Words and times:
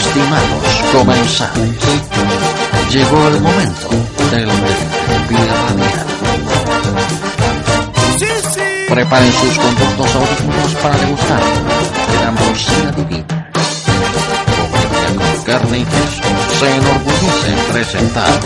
Estimados 0.00 0.64
comensales, 0.92 1.78
llegó 2.90 3.28
el 3.28 3.40
momento 3.40 3.88
del 4.30 4.48
radial. 4.48 5.48
Preparen 8.88 9.32
sus 9.32 9.58
conductos 9.58 10.14
audífonos 10.16 10.74
para 10.82 10.96
degustar 10.96 11.42
de 12.10 12.18
la 12.18 12.28
ambrosía 12.28 12.92
divina. 12.96 13.50
Con 15.06 15.44
carne 15.44 15.78
y 15.78 15.84
queso 15.84 16.22
se 16.58 16.76
enorgullece 16.76 17.48
en 17.52 17.72
presentar 17.72 18.40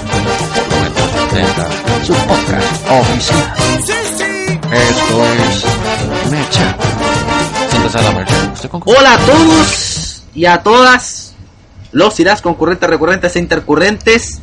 por 1.84 2.04
su 2.04 2.14
podcast 2.14 2.90
oficial. 2.90 3.54
Esto 4.72 5.24
es 5.24 5.64
Mecha. 6.30 6.76
Hola 8.86 9.14
a 9.14 9.18
todos 9.18 10.22
y 10.34 10.46
a 10.46 10.62
todas 10.62 11.13
los 11.94 12.18
irás 12.20 12.42
concurrentes, 12.42 12.90
recurrentes 12.90 13.34
e 13.36 13.38
intercurrentes. 13.38 14.40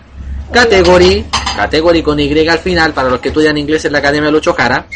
category, 0.53 1.25
category 1.57 2.03
con 2.03 2.19
Y 2.21 2.49
al 2.49 2.59
final, 2.59 2.93
para 2.93 3.09
los 3.09 3.21
que 3.21 3.29
estudian 3.29 3.57
inglés 3.59 3.85
en 3.85 3.93
la 3.93 3.99
Academia 3.99 4.27
de 4.27 4.33
Lucho 4.33 4.55
Jara, 4.55 4.87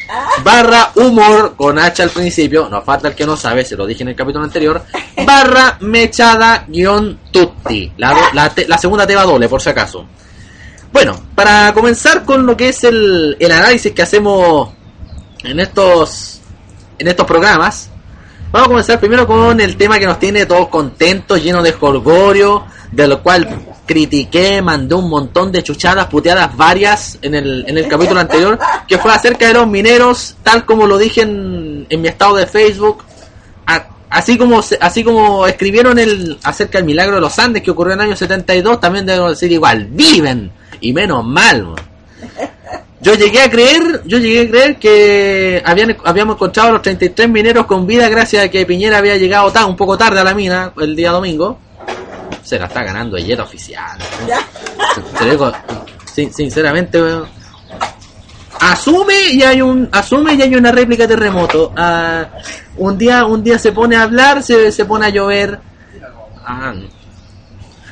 barra 0.43 0.91
humor 0.97 1.55
con 1.57 1.79
H 1.79 2.03
al 2.03 2.11
principio, 2.11 2.69
no 2.69 2.83
falta 2.83 3.09
el 3.09 3.15
que 3.15 3.27
no 3.27 3.37
sabe, 3.37 3.65
se 3.65 3.77
lo 3.77 3.87
dije 3.87 4.03
en 4.03 4.11
el 4.11 4.17
capítulo 4.17 4.45
anterior, 4.45 4.83
barra 5.27 5.77
mechada 5.81 6.65
guion 6.69 7.19
tutti, 7.31 7.93
la, 7.97 8.11
do- 8.11 8.33
la, 8.35 8.51
te- 8.51 8.67
la 8.69 8.79
segunda 8.79 9.07
te 9.07 9.15
va 9.15 9.25
doble 9.25 9.49
por 9.49 9.61
si 9.63 9.69
acaso. 9.71 10.07
Bueno, 10.93 11.15
para 11.35 11.73
comenzar 11.75 12.25
con 12.25 12.47
lo 12.47 12.57
que 12.57 12.69
es 12.71 12.83
el, 12.85 13.37
el 13.39 13.53
análisis 13.53 13.93
que 13.93 14.03
hacemos 14.03 14.71
en 15.45 15.61
estos 15.61 16.41
en 16.99 17.09
estos 17.09 17.27
programas, 17.27 17.91
vamos 18.51 18.67
a 18.67 18.71
comenzar 18.71 18.99
primero 19.01 19.27
con 19.27 19.61
el 19.61 19.77
tema 19.77 19.99
que 19.99 20.07
nos 20.07 20.19
tiene 20.19 20.47
todos 20.47 20.69
contentos, 20.69 21.43
lleno 21.43 21.63
de 21.63 21.73
jolgorio, 21.73 22.65
de 22.93 23.09
lo 23.09 23.23
cual 23.23 23.49
critiqué, 23.87 24.61
mandé 24.63 24.95
un 24.95 25.09
montón 25.09 25.53
de 25.53 25.63
chuchadas, 25.63 26.07
puteadas 26.07 26.57
varias 26.57 27.19
en 27.23 27.35
el, 27.35 27.65
en 27.69 27.79
el 27.79 27.89
capítulo 27.89 28.21
anterior, 28.21 28.59
que 28.89 28.99
fue 28.99 29.13
acerca 29.13 29.47
de 29.49 29.55
los 29.55 29.67
mineros, 29.67 30.37
tal 30.43 30.65
como 30.65 30.87
lo 30.87 30.99
dije 30.99 31.23
en, 31.23 31.87
en 31.89 32.01
mi 32.01 32.09
estado 32.09 32.37
de 32.37 32.47
Facebook, 32.47 33.05
así 34.09 34.39
como 34.39 34.63
así 34.81 35.05
como 35.05 35.47
escribieron 35.47 35.99
el 35.99 36.39
acerca 36.45 36.79
del 36.79 36.87
milagro 36.87 37.17
de 37.17 37.21
los 37.21 37.39
Andes 37.39 37.63
que 37.63 37.71
ocurrió 37.71 37.95
en 37.95 38.01
el 38.01 38.07
año 38.07 38.17
72, 38.17 38.81
también 38.81 39.05
debo 39.07 39.29
decir 39.31 39.51
igual, 39.53 39.87
viven 39.91 40.51
y 40.81 40.93
menos 40.93 41.25
mal. 41.25 41.75
Yo 43.01 43.15
llegué 43.15 43.43
a 43.43 43.51
creer, 43.51 44.03
yo 44.07 44.19
llegué 44.19 44.41
a 44.43 44.49
creer 44.51 44.77
que 44.79 45.63
habían, 45.65 45.97
habíamos 46.05 46.37
encontrado 46.37 46.71
a 46.71 46.73
los 46.73 46.83
33 46.83 47.29
mineros 47.29 47.67
con 47.67 47.87
vida 47.87 48.09
gracias 48.09 48.45
a 48.45 48.49
que 48.49 48.65
Piñera 48.65 48.99
había 48.99 49.17
llegado 49.17 49.53
ta- 49.53 49.67
un 49.67 49.77
poco 49.77 49.99
tarde 49.99 50.21
a 50.21 50.25
la 50.25 50.35
mina 50.35 50.73
el 50.81 50.97
día 50.97 51.11
domingo. 51.13 51.59
Se 52.47 52.59
la 52.59 52.67
está 52.67 52.85
ganando 52.85 53.17
el 53.17 53.25
jet 53.27 53.41
oficial. 53.41 53.99
Lo 55.21 55.27
digo, 55.31 55.53
sin- 56.15 56.33
sinceramente, 56.33 57.03
weón. 57.03 57.27
asume 58.61 59.31
y 59.33 59.43
hay 59.43 59.61
un 59.61 59.89
asume 59.93 60.35
y 60.35 60.43
hay 60.43 60.55
una 60.55 60.71
réplica 60.73 61.07
de 61.07 61.15
terremoto. 61.17 61.73
Ah, 61.77 62.27
un 62.77 62.97
día 62.97 63.25
un 63.27 63.43
día 63.43 63.59
se 63.59 63.73
pone 63.73 63.97
a 63.97 64.03
hablar, 64.03 64.43
se, 64.43 64.71
se 64.71 64.85
pone 64.85 65.07
a 65.07 65.09
llover. 65.09 65.59
Ah, 66.47 66.73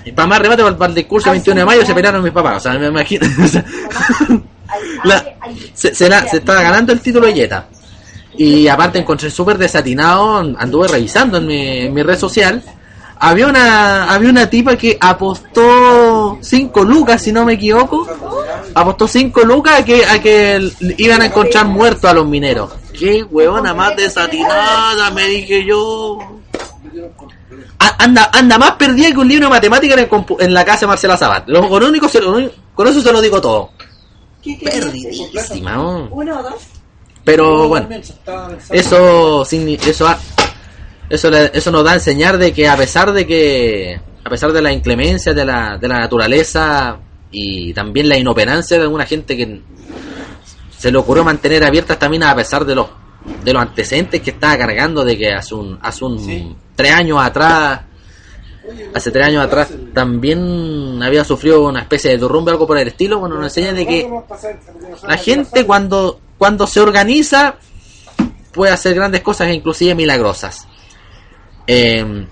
y 0.05 0.13
para 0.13 0.29
más 0.29 0.39
remate, 0.39 0.63
para, 0.63 0.87
el 0.87 0.95
discurso 0.95 1.31
del 1.31 1.39
21 1.39 1.61
de 1.61 1.67
mayo 1.67 1.85
se 1.87 1.95
pelearon 1.95 2.23
mis 2.23 2.33
papás. 2.33 2.59
O 2.59 2.61
sea, 2.61 2.79
me 2.79 2.87
imagino. 2.87 3.27
o 3.45 3.49
sea, 3.49 3.65
la- 5.05 5.25
se, 5.75 5.95
se, 5.95 6.09
la- 6.09 6.29
se 6.29 6.37
estaba 6.39 6.63
ganando 6.63 6.93
el 6.93 7.01
título 7.01 7.27
de 7.27 7.35
Jetta. 7.35 7.67
Y 8.37 8.67
aparte 8.69 8.99
encontré 8.99 9.31
súper 9.31 9.57
desatinado, 9.59 10.39
anduve 10.59 10.89
revisando 10.89 11.39
en 11.39 11.47
mi, 11.47 11.79
en 11.87 11.95
mi 11.95 12.03
red 12.03 12.19
social. 12.19 12.63
Había 13.27 13.47
una, 13.47 14.13
había 14.13 14.29
una 14.29 14.51
tipa 14.51 14.77
que 14.77 14.99
apostó 15.01 16.37
5 16.43 16.85
lucas, 16.85 17.23
si 17.23 17.33
no 17.33 17.45
me 17.45 17.55
equivoco. 17.55 18.07
Apostó 18.75 19.09
5 19.09 19.41
lucas 19.45 19.81
a 19.81 19.85
que, 19.85 20.05
a 20.05 20.21
que 20.21 20.71
iban 20.99 21.23
a 21.23 21.27
encontrar 21.27 21.67
muertos 21.67 22.05
a 22.11 22.13
los 22.15 22.27
mineros. 22.27 22.71
Qué 22.99 23.23
huevona 23.23 23.73
más 23.73 23.97
desatinada, 23.97 25.11
me 25.13 25.27
dije 25.27 25.65
yo. 25.65 26.19
A- 27.79 28.05
Anda, 28.05 28.31
anda 28.33 28.59
más 28.59 28.73
perdida 28.73 29.11
que 29.11 29.19
un 29.19 29.29
libro 29.29 29.47
de 29.47 29.51
matemáticas 29.51 29.97
en, 29.97 30.05
el 30.05 30.11
compu- 30.11 30.37
en 30.41 30.53
la 30.53 30.65
casa 30.65 30.81
de 30.81 30.87
Marcela 30.89 31.17
Sabat. 31.17 31.49
Lo, 31.49 31.67
con, 31.69 31.83
único 31.83 32.09
se 32.09 32.21
lo- 32.21 32.51
con 32.75 32.87
eso 32.89 33.01
se 33.01 33.13
lo 33.13 33.21
digo 33.23 33.41
todo. 33.41 33.71
Perdidísima. 34.63 35.73
¿no? 35.73 36.09
Uno 36.11 36.39
o 36.39 36.43
dos. 36.43 36.55
Pero 37.25 37.69
bueno, 37.69 37.89
eso 38.71 39.45
eso 39.47 40.07
ha- 40.07 40.19
eso 41.11 41.31
le- 41.31 41.51
eso 41.55 41.71
nos 41.71 41.85
da 41.85 41.93
a 41.93 41.95
enseñar 41.95 42.39
de 42.39 42.53
que 42.53 42.69
a 42.69 42.77
pesar 42.77 43.13
de 43.13 43.27
que 43.27 44.01
a 44.25 44.31
pesar 44.31 44.53
de 44.53 44.63
la 44.63 44.73
inclemencia 44.73 45.35
de 45.35 45.45
la, 45.45 45.77
de 45.79 45.87
la 45.89 45.99
naturaleza 46.01 46.99
y 47.31 47.75
también 47.75 48.09
la 48.09 48.17
inoperancia 48.17 48.77
de 48.79 48.83
alguna 48.85 49.05
gente 49.07 49.37
que 49.37 49.61
se 50.79 50.91
le 50.91 50.99
ocurrió 50.99 51.25
mantener 51.25 51.63
abierta 51.65 51.93
esta 51.95 52.09
mina 52.09 52.31
a 52.31 52.37
pesar 52.37 52.65
de 52.65 52.75
los 52.75 52.87
de 53.45 53.53
los 53.53 53.63
antecedentes 53.63 54.21
que 54.23 54.31
estaba 54.31 54.57
cargando 54.59 55.05
de 55.05 55.17
que 55.19 55.33
hace 55.33 55.55
un 55.55 55.79
hace 55.83 56.05
un 56.05 56.57
tres 56.77 56.93
años 56.93 57.19
atrás 57.23 57.81
hace 58.95 59.11
tres 59.11 59.27
años 59.27 59.45
atrás 59.45 59.69
también 59.93 61.03
había 61.03 61.25
sufrido 61.25 61.65
una 61.67 61.81
especie 61.81 62.11
de 62.13 62.19
derrumbe 62.19 62.51
algo 62.51 62.67
por 62.67 62.79
el 62.79 62.89
estilo 62.89 63.19
bueno 63.19 63.37
nos 63.37 63.47
enseña 63.57 63.73
de 63.75 63.87
que 63.87 64.09
la 65.07 65.17
gente 65.19 65.67
cuando 65.67 66.21
cuando 66.39 66.67
se 66.67 66.81
organiza 66.81 67.57
puede 68.53 68.73
hacer 68.73 68.95
grandes 68.95 69.21
cosas 69.23 69.49
e 69.49 69.55
inclusive 69.55 69.95
milagrosas. 69.95 70.67
Eh, 71.67 72.27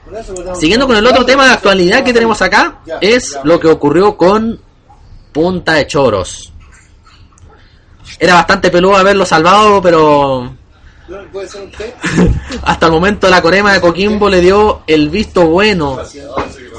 siguiendo 0.58 0.86
con 0.86 0.96
el 0.96 1.06
otro 1.06 1.24
tema 1.24 1.46
de 1.46 1.52
actualidad 1.52 2.04
que 2.04 2.12
tenemos 2.12 2.40
acá 2.42 2.80
es 3.00 3.38
lo 3.44 3.58
que 3.58 3.68
ocurrió 3.68 4.16
con 4.16 4.60
Punta 5.32 5.72
de 5.74 5.86
Choros. 5.86 6.52
Era 8.18 8.34
bastante 8.34 8.70
peludo 8.70 8.96
haberlo 8.96 9.24
salvado, 9.24 9.80
pero 9.80 10.54
hasta 12.62 12.86
el 12.86 12.92
momento 12.92 13.28
la 13.28 13.40
Corema 13.42 13.72
de 13.72 13.80
Coquimbo 13.80 14.28
le 14.28 14.40
dio 14.40 14.82
el 14.86 15.08
visto 15.08 15.46
bueno 15.46 15.98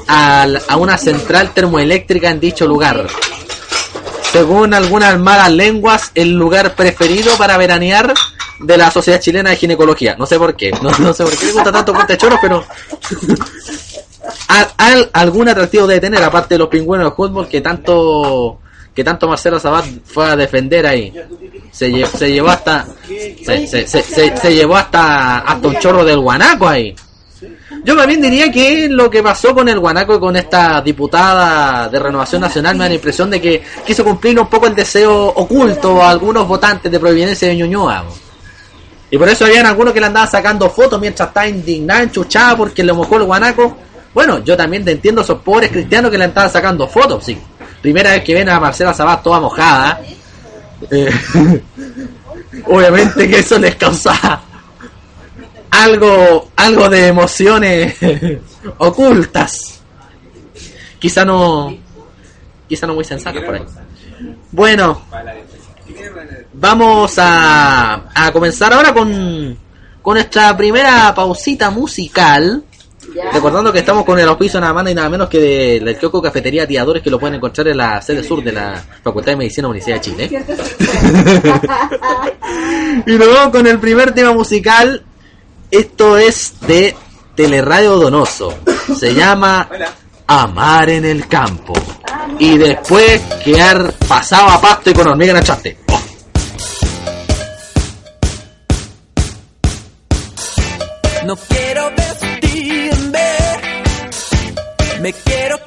al- 0.06 0.62
a 0.68 0.76
una 0.76 0.96
central 0.96 1.50
termoeléctrica 1.52 2.30
en 2.30 2.40
dicho 2.40 2.66
lugar. 2.66 3.06
Según 4.32 4.74
algunas 4.74 5.18
malas 5.18 5.52
lenguas, 5.52 6.10
el 6.14 6.32
lugar 6.32 6.74
preferido 6.74 7.36
para 7.36 7.56
veranear 7.56 8.12
de 8.60 8.76
la 8.76 8.90
Sociedad 8.90 9.20
Chilena 9.20 9.50
de 9.50 9.56
Ginecología. 9.56 10.16
No 10.18 10.26
sé 10.26 10.38
por 10.38 10.54
qué, 10.56 10.70
no, 10.82 10.90
no 10.98 11.12
sé 11.12 11.24
por 11.24 11.36
qué 11.36 11.46
le 11.46 11.52
gusta 11.52 11.72
tanto 11.72 11.92
Punta 11.92 12.06
de 12.12 12.16
Choros, 12.18 12.38
pero 12.40 12.64
al, 14.48 14.66
al- 14.78 15.10
algún 15.12 15.48
atractivo 15.48 15.86
debe 15.86 16.00
tener, 16.00 16.22
aparte 16.22 16.54
de 16.54 16.58
los 16.58 16.68
pingüinos 16.68 17.10
de 17.10 17.14
fútbol 17.16 17.48
que 17.48 17.60
tanto 17.60 18.60
que 18.94 19.02
tanto 19.02 19.26
Marcelo 19.26 19.58
Sabat 19.58 19.84
fue 20.04 20.24
a 20.26 20.36
defender 20.36 20.86
ahí. 20.86 21.12
Se, 21.72 21.88
lle- 21.90 22.06
se 22.06 22.30
llevó 22.32 22.50
hasta 22.50 22.86
se, 23.66 23.86
se- 23.86 24.36
se 24.36 24.54
llevó 24.54 24.76
hasta 24.76 25.38
hasta 25.38 25.68
un 25.68 25.76
chorro 25.78 26.04
del 26.04 26.20
guanaco 26.20 26.68
ahí. 26.68 26.94
Yo 27.84 27.96
también 27.96 28.22
diría 28.22 28.50
que 28.52 28.88
lo 28.88 29.10
que 29.10 29.20
pasó 29.22 29.52
con 29.52 29.68
el 29.68 29.78
guanaco 29.80 30.14
y 30.14 30.20
con 30.20 30.36
esta 30.36 30.80
diputada 30.80 31.88
de 31.88 31.98
Renovación 31.98 32.40
Nacional 32.40 32.76
me 32.76 32.84
da 32.84 32.88
la 32.90 32.94
impresión 32.94 33.28
de 33.30 33.40
que 33.40 33.62
quiso 33.84 34.04
cumplir 34.04 34.38
un 34.38 34.46
poco 34.46 34.66
el 34.68 34.74
deseo 34.76 35.26
oculto 35.26 36.00
a 36.02 36.08
algunos 36.10 36.46
votantes 36.46 36.90
de 36.90 37.00
Providencia 37.00 37.48
de 37.48 37.56
Ñuñoa. 37.56 38.04
Y 39.14 39.16
por 39.16 39.28
eso 39.28 39.44
habían 39.44 39.64
algunos 39.64 39.94
que 39.94 40.00
le 40.00 40.06
andaban 40.06 40.28
sacando 40.28 40.68
fotos 40.68 41.00
mientras 41.00 41.28
estaba 41.28 41.46
indignada, 41.46 42.02
enchuchada 42.02 42.56
porque 42.56 42.82
le 42.82 42.92
mojó 42.92 43.16
el 43.16 43.22
guanaco. 43.22 43.76
Bueno, 44.12 44.42
yo 44.42 44.56
también 44.56 44.84
te 44.84 44.90
entiendo 44.90 45.20
a 45.20 45.24
esos 45.24 45.40
pobres 45.40 45.70
cristianos 45.70 46.10
que 46.10 46.18
le 46.18 46.24
andaban 46.24 46.50
sacando 46.50 46.88
fotos, 46.88 47.24
sí. 47.24 47.38
Primera 47.80 48.10
vez 48.10 48.24
que 48.24 48.34
ven 48.34 48.48
a 48.48 48.58
Marcela 48.58 48.92
Sabat 48.92 49.22
toda 49.22 49.38
mojada. 49.38 50.00
Eh, 50.90 51.12
obviamente 52.66 53.30
que 53.30 53.38
eso 53.38 53.56
les 53.56 53.76
causa 53.76 54.40
algo, 55.70 56.50
algo 56.56 56.88
de 56.88 57.06
emociones 57.06 57.94
ocultas. 58.78 59.80
Quizá 60.98 61.24
no, 61.24 61.72
quizá 62.68 62.88
no 62.88 62.94
muy 62.94 63.04
sensatas 63.04 63.44
por 63.44 63.54
ahí. 63.54 63.62
Bueno, 64.50 65.02
vamos 66.64 67.12
a, 67.18 68.04
a 68.14 68.32
comenzar 68.32 68.72
ahora 68.72 68.94
con, 68.94 69.58
con 70.00 70.14
nuestra 70.14 70.56
primera 70.56 71.14
pausita 71.14 71.68
musical. 71.70 72.64
Ya. 73.14 73.30
Recordando 73.32 73.70
que 73.70 73.80
estamos 73.80 74.02
con 74.06 74.18
el 74.18 74.26
auspicio 74.26 74.58
nada 74.60 74.72
más 74.72 74.90
y 74.90 74.94
nada 74.94 75.10
menos 75.10 75.28
que 75.28 75.38
de- 75.38 75.80
del 75.80 75.98
kiosco 75.98 76.22
Cafetería 76.22 76.66
Tiadores 76.66 77.02
que 77.02 77.10
lo 77.10 77.20
pueden 77.20 77.34
encontrar 77.34 77.68
en 77.68 77.76
la 77.76 78.00
sede 78.00 78.24
sur 78.24 78.42
de 78.42 78.50
la 78.52 78.82
Facultad 79.02 79.32
de 79.32 79.36
Medicina 79.36 79.68
Universidad 79.68 79.96
de 79.96 80.00
Chile. 80.00 80.30
y 83.06 83.12
nos 83.12 83.28
vamos 83.28 83.50
con 83.52 83.66
el 83.66 83.78
primer 83.78 84.12
tema 84.12 84.32
musical. 84.32 85.02
Esto 85.70 86.16
es 86.16 86.54
de 86.66 86.96
Teleradio 87.34 87.96
Donoso. 87.98 88.54
Se 88.98 89.12
llama 89.14 89.68
Amar 90.26 90.88
en 90.88 91.04
el 91.04 91.28
campo. 91.28 91.74
Y 92.38 92.56
después 92.56 93.20
quedar 93.44 93.92
pasado 94.08 94.48
a 94.48 94.58
pasto 94.60 94.88
y 94.90 94.94
con 94.94 95.06
hormiga 95.08 95.32
en 95.32 95.36
el 95.38 95.44
chaste. 95.44 95.76
Oh. 95.88 96.00
No 101.24 101.36
quiero 101.36 101.90
vestirme, 101.96 103.28
me 105.00 105.12
quiero 105.14 105.58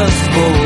sacas 0.00 0.14
fotos 0.28 0.59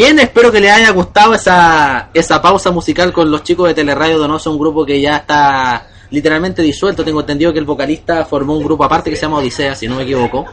Bien, 0.00 0.18
espero 0.18 0.50
que 0.50 0.60
les 0.60 0.72
haya 0.72 0.92
gustado 0.92 1.34
esa, 1.34 2.08
esa 2.14 2.40
pausa 2.40 2.70
musical 2.70 3.12
con 3.12 3.30
los 3.30 3.42
chicos 3.42 3.68
de 3.68 3.74
Teleradio 3.74 4.16
Donoso, 4.16 4.50
un 4.50 4.58
grupo 4.58 4.86
que 4.86 4.98
ya 4.98 5.16
está 5.16 5.88
literalmente 6.08 6.62
disuelto. 6.62 7.04
Tengo 7.04 7.20
entendido 7.20 7.52
que 7.52 7.58
el 7.58 7.66
vocalista 7.66 8.24
formó 8.24 8.56
un 8.56 8.64
grupo 8.64 8.82
aparte 8.82 9.10
que 9.10 9.16
se 9.16 9.26
llama 9.26 9.36
Odisea, 9.36 9.74
si 9.74 9.86
no 9.86 9.96
me 9.96 10.04
equivoco. 10.04 10.46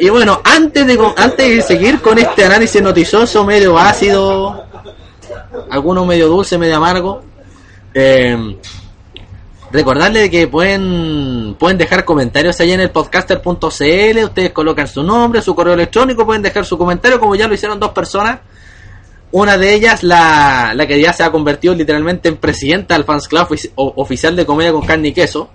Y 0.00 0.08
bueno, 0.08 0.40
antes 0.42 0.84
de, 0.84 0.98
antes 1.16 1.48
de 1.48 1.62
seguir 1.62 2.00
con 2.00 2.18
este 2.18 2.44
análisis 2.44 2.82
noticioso, 2.82 3.44
medio 3.44 3.78
ácido, 3.78 4.64
algunos 5.70 6.04
medio 6.04 6.26
dulce, 6.26 6.58
medio 6.58 6.78
amargo, 6.78 7.22
eh, 7.94 8.58
recordarles 9.72 10.30
que 10.30 10.48
pueden, 10.48 11.56
pueden 11.58 11.76
dejar 11.78 12.04
comentarios 12.04 12.60
allá 12.60 12.74
en 12.74 12.80
el 12.80 12.90
podcaster.cl, 12.90 14.24
ustedes 14.24 14.52
colocan 14.52 14.88
su 14.88 15.02
nombre, 15.02 15.42
su 15.42 15.54
correo 15.54 15.74
electrónico, 15.74 16.24
pueden 16.24 16.42
dejar 16.42 16.64
su 16.64 16.78
comentario 16.78 17.20
como 17.20 17.34
ya 17.34 17.46
lo 17.48 17.54
hicieron 17.54 17.78
dos 17.78 17.90
personas 17.90 18.38
Una 19.30 19.58
de 19.58 19.74
ellas, 19.74 20.02
la, 20.02 20.72
la 20.74 20.86
que 20.86 20.98
ya 21.00 21.12
se 21.12 21.22
ha 21.22 21.30
convertido 21.30 21.74
literalmente 21.74 22.28
en 22.30 22.36
presidenta 22.38 22.94
del 22.94 23.04
Fans 23.04 23.28
Club 23.28 23.46
o- 23.74 23.92
oficial 23.96 24.34
de 24.34 24.46
comedia 24.46 24.72
con 24.72 24.86
carne 24.86 25.08
y 25.08 25.12
queso. 25.12 25.50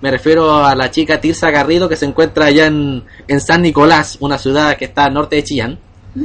Me 0.00 0.10
refiero 0.10 0.64
a 0.64 0.74
la 0.74 0.90
chica 0.90 1.20
Tirsa 1.20 1.50
Garrido 1.50 1.88
que 1.90 1.96
se 1.96 2.06
encuentra 2.06 2.46
allá 2.46 2.66
en, 2.68 3.04
en 3.26 3.40
San 3.40 3.60
Nicolás, 3.60 4.16
una 4.20 4.38
ciudad 4.38 4.76
que 4.78 4.86
está 4.86 5.04
al 5.04 5.12
norte 5.14 5.36
de 5.36 5.44
Chillán. 5.44 5.78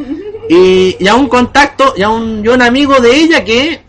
Y, 0.50 0.98
y 1.00 1.08
a 1.08 1.16
un 1.16 1.30
contacto, 1.30 1.94
y 1.96 2.02
a 2.02 2.10
un, 2.10 2.44
y 2.44 2.50
un 2.50 2.62
amigo 2.62 3.00
de 3.00 3.16
ella 3.16 3.46
que 3.46 3.82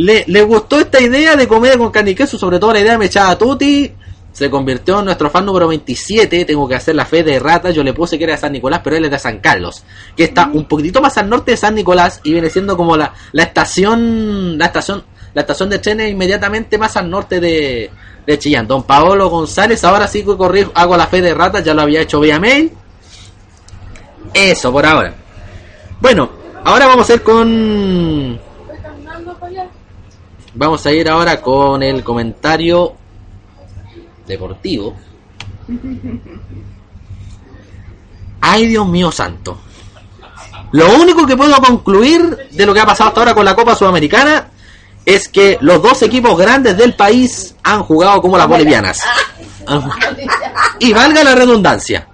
le, 0.00 0.24
le 0.26 0.42
gustó 0.42 0.80
esta 0.80 0.98
idea 0.98 1.36
de 1.36 1.46
comedia 1.46 1.76
con 1.76 1.90
carne 1.90 2.12
y 2.12 2.14
queso, 2.14 2.38
sobre 2.38 2.58
todo 2.58 2.72
la 2.72 2.80
idea 2.80 2.92
de 2.92 2.98
Mechada 2.98 3.36
Tuti. 3.36 3.92
Se 4.32 4.48
convirtió 4.48 5.00
en 5.00 5.06
nuestro 5.06 5.28
fan 5.28 5.44
número 5.44 5.68
27. 5.68 6.44
Tengo 6.46 6.66
que 6.66 6.76
hacer 6.76 6.94
la 6.94 7.04
fe 7.04 7.22
de 7.22 7.38
rata. 7.38 7.70
Yo 7.70 7.82
le 7.82 7.92
puse 7.92 8.16
que 8.16 8.24
era 8.24 8.34
de 8.34 8.40
San 8.40 8.52
Nicolás, 8.52 8.80
pero 8.82 8.96
él 8.96 9.04
es 9.04 9.10
de 9.10 9.18
San 9.18 9.40
Carlos, 9.40 9.84
que 10.16 10.24
está 10.24 10.48
un 10.52 10.64
poquitito 10.64 11.02
más 11.02 11.18
al 11.18 11.28
norte 11.28 11.50
de 11.50 11.56
San 11.58 11.74
Nicolás 11.74 12.20
y 12.24 12.32
viene 12.32 12.48
siendo 12.48 12.76
como 12.76 12.96
la, 12.96 13.12
la 13.32 13.42
estación, 13.42 14.56
la 14.56 14.66
estación, 14.66 15.04
la 15.34 15.42
estación 15.42 15.68
de 15.68 15.80
trenes 15.80 16.10
inmediatamente 16.10 16.78
más 16.78 16.96
al 16.96 17.10
norte 17.10 17.38
de, 17.38 17.90
de 18.26 18.38
Chillán. 18.38 18.66
Don 18.66 18.84
Paolo 18.84 19.28
González, 19.28 19.84
ahora 19.84 20.06
sí 20.06 20.24
que 20.24 20.34
corrí, 20.34 20.66
hago 20.72 20.96
la 20.96 21.08
fe 21.08 21.20
de 21.20 21.34
rata, 21.34 21.60
ya 21.60 21.74
lo 21.74 21.82
había 21.82 22.00
hecho 22.00 22.20
vía 22.20 22.40
mail. 22.40 22.72
Eso 24.32 24.72
por 24.72 24.86
ahora. 24.86 25.12
Bueno, 26.00 26.30
ahora 26.64 26.86
vamos 26.86 27.10
a 27.10 27.14
ir 27.14 27.22
con 27.22 28.40
Vamos 30.54 30.84
a 30.84 30.92
ir 30.92 31.08
ahora 31.08 31.40
con 31.40 31.82
el 31.82 32.02
comentario 32.02 32.94
deportivo. 34.26 34.94
Ay, 38.40 38.66
Dios 38.66 38.88
mío 38.88 39.12
santo. 39.12 39.58
Lo 40.72 40.96
único 40.96 41.26
que 41.26 41.36
puedo 41.36 41.56
concluir 41.60 42.48
de 42.50 42.66
lo 42.66 42.74
que 42.74 42.80
ha 42.80 42.86
pasado 42.86 43.08
hasta 43.08 43.20
ahora 43.20 43.34
con 43.34 43.44
la 43.44 43.54
Copa 43.54 43.74
Sudamericana 43.74 44.48
es 45.04 45.28
que 45.28 45.58
los 45.60 45.82
dos 45.82 46.02
equipos 46.02 46.36
grandes 46.38 46.76
del 46.76 46.94
país 46.94 47.54
han 47.62 47.82
jugado 47.82 48.20
como 48.20 48.38
las 48.38 48.48
bolivianas. 48.48 49.02
Y 50.78 50.92
valga 50.92 51.22
la 51.22 51.34
redundancia. 51.34 52.06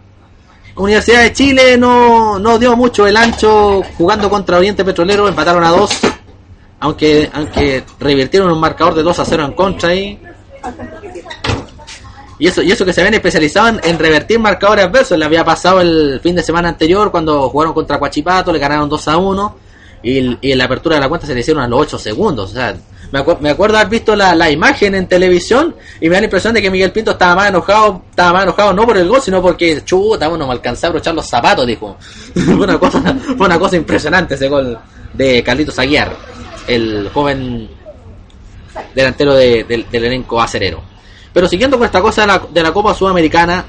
Universidad 0.75 1.23
de 1.23 1.33
Chile 1.33 1.79
no, 1.79 2.39
no 2.39 2.59
dio 2.59 2.77
mucho 2.77 3.07
el 3.07 3.17
ancho 3.17 3.83
jugando 3.97 4.29
contra 4.29 4.59
Oriente 4.59 4.85
Petrolero, 4.85 5.27
empataron 5.27 5.65
a 5.65 5.71
dos 5.71 5.91
aunque 6.87 7.29
aunque 7.33 7.85
revirtieron 7.99 8.51
un 8.51 8.61
marcador 8.61 8.95
de 8.95 9.03
2 9.03 9.19
a 9.19 9.25
0 9.25 9.45
en 9.45 9.53
contra 9.53 9.89
ahí. 9.91 10.21
Y 12.39 12.47
eso, 12.49 12.63
y 12.63 12.71
eso 12.71 12.85
que 12.85 12.93
se 12.93 13.01
habían 13.01 13.15
especializado 13.15 13.79
en, 13.83 13.99
revertir 13.99 14.39
marcadores 14.39 14.85
adversos. 14.85 15.19
Le 15.19 15.25
había 15.25 15.45
pasado 15.45 15.81
el 15.81 16.21
fin 16.23 16.35
de 16.37 16.43
semana 16.43 16.69
anterior 16.69 17.11
cuando 17.11 17.49
jugaron 17.49 17.73
contra 17.75 17.99
Coachipato, 17.99 18.53
le 18.53 18.59
ganaron 18.59 18.89
2 18.89 19.09
a 19.09 19.17
1. 19.17 19.57
Y, 20.03 20.39
y 20.47 20.53
en 20.53 20.59
la 20.59 20.65
apertura 20.67 20.97
de 20.97 21.01
la 21.01 21.09
cuenta 21.09 21.27
se 21.27 21.35
le 21.35 21.41
hicieron 21.41 21.63
a 21.63 21.67
los 21.69 21.81
8 21.81 21.99
segundos. 21.99 22.51
O 22.51 22.55
sea, 22.55 22.77
me, 23.11 23.21
acu- 23.21 23.39
me 23.41 23.51
acuerdo 23.51 23.77
haber 23.79 23.89
visto 23.89 24.15
la, 24.15 24.35
la 24.35 24.51
imagen 24.51 24.95
en 24.95 25.09
televisión 25.09 25.75
y 26.01 26.09
me 26.09 26.15
da 26.15 26.21
la 26.21 26.27
impresión 26.27 26.53
de 26.53 26.61
que 26.61 26.71
Miguel 26.71 26.93
Pinto 26.93 27.13
estaba 27.13 27.35
más 27.37 27.49
enojado, 27.49 28.03
estaba 28.11 28.35
más 28.35 28.43
enojado 28.43 28.73
no 28.75 28.85
por 28.87 28.99
el 28.99 29.09
gol, 29.09 29.23
sino 29.23 29.41
porque 29.41 29.83
chuta, 29.85 30.29
bueno, 30.29 30.47
me 30.47 30.53
alcancé 30.53 30.87
a 30.87 30.89
abrochar 30.91 31.15
los 31.15 31.27
zapatos, 31.27 31.67
dijo. 31.67 31.97
fue, 32.35 32.55
una 32.55 32.79
cosa, 32.79 33.01
fue 33.39 33.47
una 33.47 33.59
cosa 33.59 33.77
impresionante 33.77 34.35
ese 34.35 34.49
gol 34.49 34.79
de 35.15 35.43
Carlitos 35.43 35.79
Aguiar, 35.79 36.15
el 36.67 37.11
joven 37.13 37.69
delantero 38.95 39.35
de- 39.35 39.65
del, 39.65 39.87
elenco 39.93 40.41
acerero. 40.41 40.83
Pero 41.33 41.49
siguiendo 41.49 41.77
con 41.79 41.87
esta 41.87 42.01
cosa 42.01 42.23
de 42.23 42.27
la, 42.27 42.39
de 42.63 42.73
Copa 42.73 42.95
Sudamericana, 42.95 43.65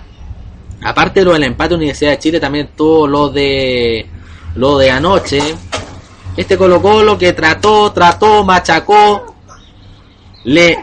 aparte 0.84 1.20
de 1.22 1.26
lo 1.26 1.34
del 1.34 1.44
empate 1.44 1.76
Universidad 1.76 2.12
de 2.12 2.20
Chile, 2.20 2.40
también 2.40 2.70
tuvo 2.76 3.08
lo 3.08 3.30
de 3.30 4.06
lo 4.56 4.78
de 4.78 4.90
anoche. 4.90 5.40
Este 6.36 6.58
Colo 6.58 6.82
Colo 6.82 7.18
que 7.18 7.34
trató, 7.34 7.92
trató, 7.92 8.44
machacó, 8.44 9.36
le, 10.44 10.78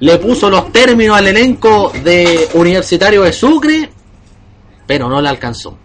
le 0.00 0.18
puso 0.18 0.50
los 0.50 0.70
términos 0.70 1.16
al 1.16 1.28
elenco 1.28 1.92
de 2.04 2.48
Universitario 2.54 3.22
de 3.22 3.32
Sucre, 3.32 3.90
pero 4.86 5.08
no 5.08 5.20
le 5.20 5.28
alcanzó. 5.28 5.76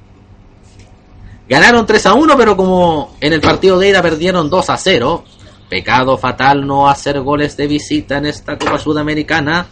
Ganaron 1.47 1.85
3 1.85 2.05
a 2.07 2.13
1, 2.13 2.35
pero 2.37 2.57
como 2.57 3.15
en 3.21 3.31
el 3.31 3.39
partido 3.39 3.79
de 3.79 3.89
ida 3.89 4.01
perdieron 4.01 4.49
2 4.49 4.69
a 4.69 4.77
0, 4.77 5.23
pecado 5.69 6.17
fatal 6.17 6.65
no 6.65 6.89
hacer 6.89 7.19
goles 7.21 7.57
de 7.57 7.67
visita 7.67 8.17
en 8.17 8.27
esta 8.27 8.57
Copa 8.57 8.79
Sudamericana. 8.79 9.67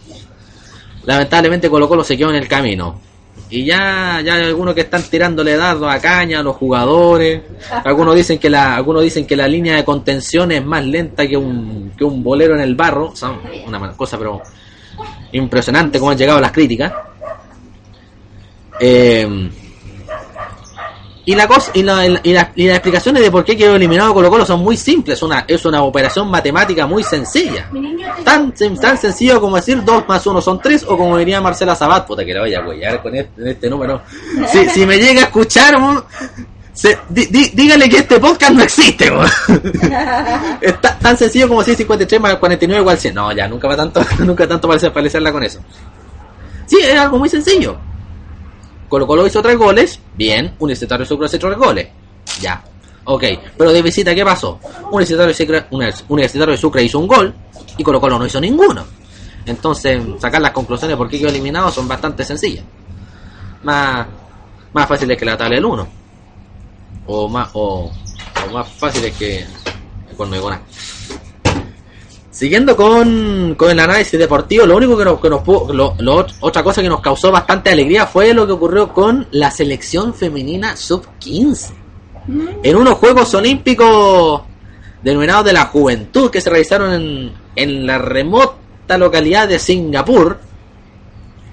Lamentablemente 1.04 1.70
Colo 1.70 1.88
Colo 1.88 2.04
se 2.04 2.16
quedó 2.16 2.30
en 2.30 2.36
el 2.36 2.48
camino. 2.48 3.00
Y 3.48 3.64
ya, 3.64 4.20
ya 4.24 4.34
hay 4.34 4.44
algunos 4.44 4.74
que 4.74 4.80
están 4.80 5.02
tirándole 5.04 5.56
dardos 5.56 5.92
a 5.92 6.00
caña 6.00 6.40
a 6.40 6.42
los 6.42 6.56
jugadores. 6.56 7.42
Algunos 7.84 8.16
dicen 8.16 8.38
que 8.38 8.50
la, 8.50 8.74
algunos 8.74 9.02
dicen 9.02 9.26
que 9.26 9.36
la 9.36 9.46
línea 9.46 9.76
de 9.76 9.84
contención 9.84 10.50
es 10.50 10.64
más 10.64 10.84
lenta 10.84 11.26
que 11.28 11.36
un, 11.36 11.92
que 11.96 12.04
un 12.04 12.22
bolero 12.24 12.54
en 12.54 12.60
el 12.60 12.74
barro. 12.74 13.10
O 13.10 13.16
sea, 13.16 13.38
una 13.66 13.92
cosa 13.92 14.18
pero 14.18 14.42
impresionante 15.32 15.98
como 15.98 16.10
han 16.10 16.18
llegado 16.18 16.40
las 16.40 16.50
críticas. 16.50 16.92
Eh, 18.80 19.50
y 21.28 21.34
la 21.34 21.46
cosa 21.48 21.72
y, 21.74 21.82
la, 21.82 22.06
y, 22.22 22.32
la- 22.32 22.52
y 22.54 22.66
las 22.66 22.76
explicaciones 22.76 23.20
de 23.22 23.30
por 23.30 23.44
qué 23.44 23.56
quedó 23.56 23.74
eliminado 23.76 24.14
Colo 24.14 24.30
Colo 24.30 24.46
son 24.46 24.60
muy 24.60 24.76
simples. 24.76 25.20
Una, 25.22 25.44
es 25.46 25.64
una 25.66 25.82
operación 25.82 26.30
matemática 26.30 26.86
muy 26.86 27.02
sencilla. 27.02 27.68
Tan, 28.24 28.52
tan 28.80 28.96
sencillo 28.96 29.40
como 29.40 29.56
decir 29.56 29.82
2 29.84 30.04
más 30.08 30.24
1 30.26 30.40
son 30.40 30.60
3 30.62 30.84
o 30.88 30.96
como 30.96 31.18
diría 31.18 31.40
Marcela 31.40 31.74
Sabat, 31.74 32.06
puta 32.06 32.24
que 32.24 32.32
la 32.32 32.40
vaya 32.40 32.60
a 32.60 32.66
huellar 32.68 33.02
con 33.02 33.14
este, 33.14 33.50
este 33.50 33.68
número. 33.68 34.00
Si, 34.50 34.68
si 34.70 34.86
me 34.86 34.96
llega 34.98 35.22
a 35.22 35.24
escuchar, 35.24 35.74
se- 36.72 36.98
di- 37.08 37.26
di- 37.26 37.50
dígale 37.54 37.88
que 37.88 37.98
este 37.98 38.20
podcast 38.20 38.52
no 38.52 38.62
existe. 38.62 39.06
es 40.60 40.80
ta- 40.80 40.98
tan 40.98 41.16
sencillo 41.16 41.48
como 41.48 41.60
decir 41.60 41.76
53 41.76 42.20
más 42.20 42.36
49 42.36 42.80
igual 42.80 42.98
100. 42.98 43.14
No, 43.14 43.32
ya, 43.32 43.48
nunca 43.48 43.66
va 43.68 43.76
tanto, 43.76 44.00
nunca 44.20 44.46
tanto 44.46 44.68
para 44.68 44.90
parecerla 44.92 45.32
con 45.32 45.42
eso. 45.42 45.58
Sí, 46.66 46.78
es 46.82 46.96
algo 46.98 47.18
muy 47.18 47.28
sencillo. 47.28 47.76
Colo 48.88 49.06
Colo 49.06 49.26
hizo 49.26 49.42
tres 49.42 49.56
goles, 49.56 50.00
bien, 50.14 50.54
Universitario 50.58 51.04
Sucre 51.04 51.26
hizo 51.26 51.38
tres 51.38 51.56
goles, 51.56 51.88
ya, 52.40 52.62
ok, 53.04 53.24
pero 53.56 53.72
de 53.72 53.82
visita, 53.82 54.14
¿qué 54.14 54.24
pasó? 54.24 54.60
Universitario 54.90 55.28
de 55.28 55.34
Sucre, 55.34 55.66
Univers- 55.70 56.04
Universitario 56.08 56.52
de 56.52 56.58
Sucre 56.58 56.82
hizo 56.82 56.98
un 56.98 57.06
gol 57.06 57.34
y 57.76 57.82
Colo 57.82 58.00
Colo 58.00 58.18
no 58.18 58.26
hizo 58.26 58.40
ninguno. 58.40 58.84
Entonces, 59.44 60.02
sacar 60.20 60.40
las 60.40 60.50
conclusiones 60.50 60.96
por 60.96 61.08
qué 61.08 61.18
quedó 61.18 61.28
eliminado 61.28 61.70
son 61.70 61.86
bastante 61.86 62.24
sencillas. 62.24 62.64
Más, 63.62 64.06
más 64.72 64.88
fáciles 64.88 65.16
que 65.16 65.24
la 65.24 65.36
tabla 65.36 65.54
del 65.56 65.64
1. 65.64 65.88
O 67.06 67.28
más, 67.28 67.50
o, 67.52 67.92
o 68.48 68.52
más 68.52 68.68
fáciles 68.68 69.14
que, 69.16 69.46
que 70.08 70.16
con 70.16 70.28
no 70.30 70.34
digo 70.36 70.50
nada. 70.50 70.62
Siguiendo 72.36 72.76
con, 72.76 73.54
con 73.56 73.70
el 73.70 73.80
análisis 73.80 74.18
deportivo, 74.18 74.66
lo 74.66 74.76
único 74.76 74.94
que 74.98 75.06
nos, 75.06 75.18
que 75.22 75.30
nos 75.30 75.46
lo- 75.46 75.94
lo 75.98 76.16
ot- 76.26 76.34
otra 76.40 76.62
cosa 76.62 76.82
que 76.82 76.88
nos 76.90 77.00
causó 77.00 77.32
bastante 77.32 77.70
alegría 77.70 78.06
fue 78.06 78.34
lo 78.34 78.46
que 78.46 78.52
ocurrió 78.52 78.92
con 78.92 79.26
la 79.30 79.50
selección 79.50 80.12
femenina 80.12 80.76
sub-15. 80.76 81.70
En 82.62 82.76
unos 82.76 82.94
Juegos 82.98 83.32
Olímpicos 83.32 84.42
denominados 85.02 85.46
de 85.46 85.54
la 85.54 85.64
Juventud 85.64 86.30
que 86.30 86.42
se 86.42 86.50
realizaron 86.50 86.92
en, 86.92 87.32
en 87.56 87.86
la 87.86 87.96
remota 87.96 88.98
localidad 88.98 89.48
de 89.48 89.58
Singapur, 89.58 90.38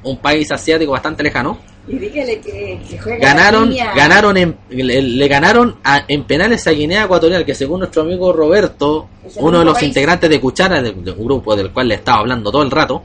un 0.04 0.18
país 0.18 0.52
asiático 0.52 0.92
bastante 0.92 1.24
lejano, 1.24 1.60
Y 1.86 1.98
dígale 2.00 2.40
que, 2.40 2.82
que 2.90 2.98
juega 2.98 3.20
ganaron 3.34 3.76
la 3.76 3.94
ganaron 3.94 4.38
en, 4.38 4.58
le, 4.70 5.02
le 5.02 5.28
ganaron 5.28 5.76
a- 5.84 6.06
en 6.08 6.24
penales 6.24 6.66
a 6.66 6.72
Guinea 6.72 7.04
Ecuatorial 7.04 7.44
que 7.46 7.54
según 7.54 7.80
nuestro 7.80 8.04
amigo 8.04 8.32
Roberto 8.32 9.10
uno 9.36 9.60
de 9.60 9.66
los 9.66 9.74
país. 9.74 9.88
integrantes 9.90 10.30
de 10.30 10.40
Cuchara 10.40 10.82
de, 10.82 10.94
de 10.94 11.12
un 11.12 11.26
grupo 11.26 11.56
del 11.58 11.72
cual 11.72 11.90
le 11.90 11.96
estaba 11.96 12.20
hablando 12.20 12.50
todo 12.52 12.64
el 12.64 12.72
rato 12.72 13.04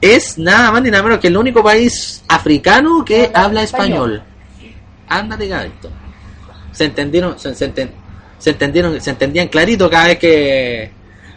es 0.00 0.36
nada 0.38 0.72
más 0.72 0.82
ni 0.82 0.90
nada 0.90 1.02
menos 1.04 1.18
que 1.20 1.28
el 1.28 1.36
único 1.36 1.62
país 1.62 2.22
africano 2.28 3.04
que 3.04 3.26
Habla 3.26 3.40
habla 3.44 3.62
español, 3.62 4.14
español. 4.14 4.22
ándate 5.08 5.46
gadito 5.48 5.90
se 6.72 6.84
entendieron 6.86 7.38
se, 7.38 7.54
se 7.54 7.72
enten- 7.72 7.90
se 8.38 8.50
entendieron 8.50 9.00
se 9.00 9.10
entendían 9.10 9.46
clarito 9.48 9.88
cada 9.88 10.08
vez 10.08 10.18
que 10.18 10.90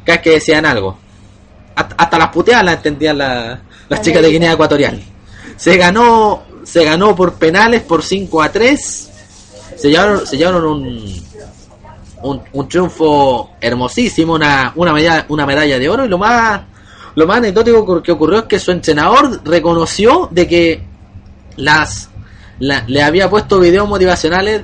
cada 0.04 0.18
vez 0.18 0.24
que 0.24 0.30
decían 0.32 0.66
algo. 0.66 0.98
Hasta, 1.76 1.96
hasta 1.98 2.18
las 2.18 2.30
puteadas 2.30 2.64
las 2.66 2.76
entendían 2.78 3.18
la- 3.20 3.60
las 3.90 4.02
chicas 4.02 4.22
de 4.24 4.30
Guinea 4.30 4.54
Ecuatorial 4.54 5.00
se 5.58 5.78
ganó 5.78 6.44
se 6.64 6.84
ganó 6.84 7.16
por 7.16 7.34
penales 7.36 7.82
por 7.84 8.02
5 8.04 8.42
a 8.42 8.52
3 8.52 9.12
se 9.78 9.90
llevaron 9.90 10.26
se 10.26 10.38
llevaron 10.38 10.66
un 10.66 11.26
un, 12.24 12.42
un 12.54 12.68
triunfo 12.68 13.52
hermosísimo 13.62 14.34
una 14.34 14.72
una 14.76 14.94
medalla 14.94 15.26
una 15.30 15.46
medalla 15.46 15.78
de 15.78 15.90
oro. 15.90 16.06
Y 16.06 16.08
lo 16.10 16.18
más 16.18 16.62
lo 17.14 17.28
más 17.28 17.38
anecdótico 17.38 18.02
que 18.02 18.12
ocurrió 18.12 18.40
es 18.40 18.46
que 18.46 18.60
su 18.60 18.72
entrenador 18.72 19.42
reconoció 19.46 20.28
de 20.32 20.48
que 20.48 20.84
las 21.58 22.10
la- 22.60 22.84
le 22.88 23.02
había 23.04 23.30
puesto 23.30 23.60
videos 23.60 23.88
motivacionales 23.88 24.64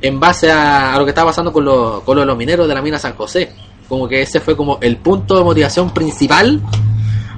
en 0.00 0.20
base 0.20 0.50
a, 0.52 0.96
lo 0.98 1.04
que 1.04 1.10
estaba 1.10 1.30
pasando 1.30 1.52
con, 1.52 1.64
con 2.02 2.14
lo 2.16 2.20
de 2.20 2.26
los 2.26 2.36
mineros 2.36 2.68
de 2.68 2.74
la 2.74 2.82
mina 2.82 2.98
San 2.98 3.14
José. 3.14 3.52
Como 3.88 4.06
que 4.08 4.22
ese 4.22 4.40
fue 4.40 4.56
como 4.56 4.78
el 4.80 4.96
punto 4.98 5.36
de 5.36 5.44
motivación 5.44 5.92
principal 5.92 6.60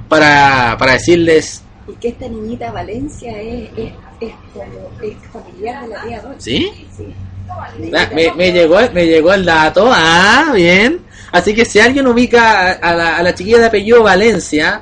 para, 0.07 0.75
para 0.77 0.93
decirles 0.93 1.61
Y 1.87 1.93
que 1.93 2.09
esta 2.09 2.27
niñita 2.27 2.71
Valencia 2.71 3.41
es, 3.41 3.69
es, 3.77 3.91
es 4.19 4.33
como 4.53 4.89
es 5.01 5.15
familiar 5.31 5.83
de 5.83 5.87
la 5.89 6.03
tía 6.03 6.21
Rocha. 6.21 6.35
¿Sí? 6.39 6.71
Sí. 6.95 7.05
Ah, 7.49 8.09
Me, 8.13 8.31
me 8.33 8.51
llegó, 8.51 8.77
me 8.93 9.05
llegó 9.05 9.33
el 9.33 9.45
dato, 9.45 9.89
ah, 9.89 10.51
bien. 10.53 11.01
Así 11.31 11.53
que 11.55 11.63
si 11.65 11.79
alguien 11.79 12.07
ubica 12.07 12.59
a, 12.59 12.71
a 12.73 12.93
la, 12.95 13.17
a 13.17 13.23
la 13.23 13.33
chiquilla 13.33 13.59
de 13.59 13.65
apellido 13.67 14.03
Valencia, 14.03 14.81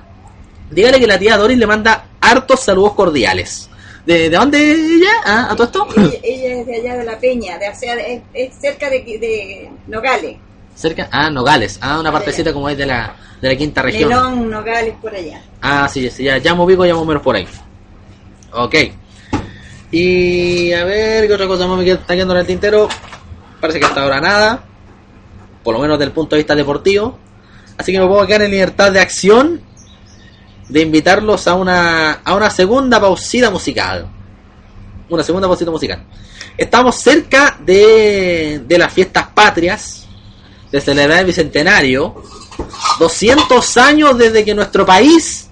dígale 0.71 0.99
que 0.99 1.07
la 1.07 1.19
tía 1.19 1.37
Doris 1.37 1.57
le 1.57 1.67
manda 1.67 2.05
hartos 2.21 2.61
saludos 2.61 2.93
cordiales. 2.93 3.69
¿De, 4.05 4.29
de 4.29 4.37
dónde 4.37 4.71
ella? 4.71 5.09
Ah, 5.25 5.47
¿A 5.51 5.55
todo 5.55 5.65
esto? 5.65 5.87
Ella, 5.97 6.19
ella 6.23 6.59
es 6.61 6.65
de 6.67 6.75
allá 6.75 6.97
de 6.97 7.03
la 7.05 7.17
Peña, 7.19 7.57
de, 7.57 7.69
o 7.69 7.75
sea, 7.75 7.95
es, 7.95 8.21
es 8.33 8.53
cerca 8.59 8.89
de, 8.89 8.99
de 8.99 9.69
Nogales. 9.87 10.37
Cerca, 10.75 11.07
ah, 11.11 11.29
Nogales, 11.29 11.79
ah, 11.81 11.99
una 11.99 12.11
partecita 12.11 12.51
como 12.53 12.69
es 12.69 12.77
de 12.77 12.85
la, 12.85 13.15
de 13.41 13.49
la 13.49 13.55
quinta 13.55 13.81
región. 13.81 14.09
Melón, 14.09 14.49
Nogales, 14.49 14.93
por 15.01 15.15
allá. 15.15 15.41
Ah, 15.61 15.87
sí, 15.91 16.09
sí, 16.09 16.23
ya, 16.23 16.37
ya 16.37 16.53
me 16.53 16.63
ubico, 16.63 16.85
ya 16.85 16.93
más 16.93 17.01
o 17.01 17.05
menos 17.05 17.23
por 17.23 17.35
ahí. 17.35 17.47
Ok. 18.51 18.75
Y 19.91 20.73
a 20.73 20.83
ver, 20.83 21.27
¿qué 21.27 21.33
otra 21.33 21.47
cosa 21.47 21.67
más 21.67 21.77
me 21.77 21.89
está 21.89 22.13
quedando 22.13 22.33
en 22.33 22.41
el 22.41 22.45
tintero? 22.45 22.89
Parece 23.61 23.79
que 23.79 23.85
hasta 23.85 24.03
ahora 24.03 24.19
nada. 24.19 24.63
Por 25.63 25.73
lo 25.73 25.79
menos 25.79 25.97
desde 25.97 26.09
el 26.09 26.13
punto 26.13 26.35
de 26.35 26.41
vista 26.41 26.55
deportivo. 26.55 27.17
Así 27.77 27.91
que 27.91 27.99
me 27.99 28.07
puedo 28.07 28.25
quedar 28.27 28.43
en 28.43 28.51
libertad 28.51 28.91
de 28.91 28.99
acción 28.99 29.61
de 30.69 30.81
invitarlos 30.81 31.47
a 31.47 31.55
una, 31.55 32.11
a 32.13 32.35
una 32.35 32.49
segunda 32.49 32.99
pausita 32.99 33.49
musical. 33.49 34.07
Una 35.09 35.23
segunda 35.23 35.47
pausita 35.47 35.71
musical. 35.71 36.03
Estamos 36.57 36.95
cerca 36.95 37.57
de, 37.59 38.61
de 38.65 38.77
las 38.77 38.91
fiestas 38.93 39.27
patrias, 39.33 40.04
de 40.75 40.81
celebrar 40.81 41.19
el 41.19 41.25
bicentenario. 41.25 42.21
200 42.99 43.77
años 43.77 44.17
desde 44.17 44.43
que 44.43 44.53
nuestro 44.53 44.85
país 44.85 45.49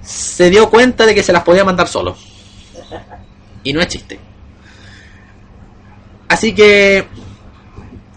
se 0.00 0.48
dio 0.48 0.70
cuenta 0.70 1.04
de 1.06 1.12
que 1.12 1.24
se 1.24 1.32
las 1.32 1.42
podía 1.42 1.64
mandar 1.64 1.88
solo. 1.88 2.16
Y 3.64 3.72
no 3.72 3.80
es 3.80 3.88
chiste. 3.88 4.20
Así 6.28 6.54
que 6.54 7.08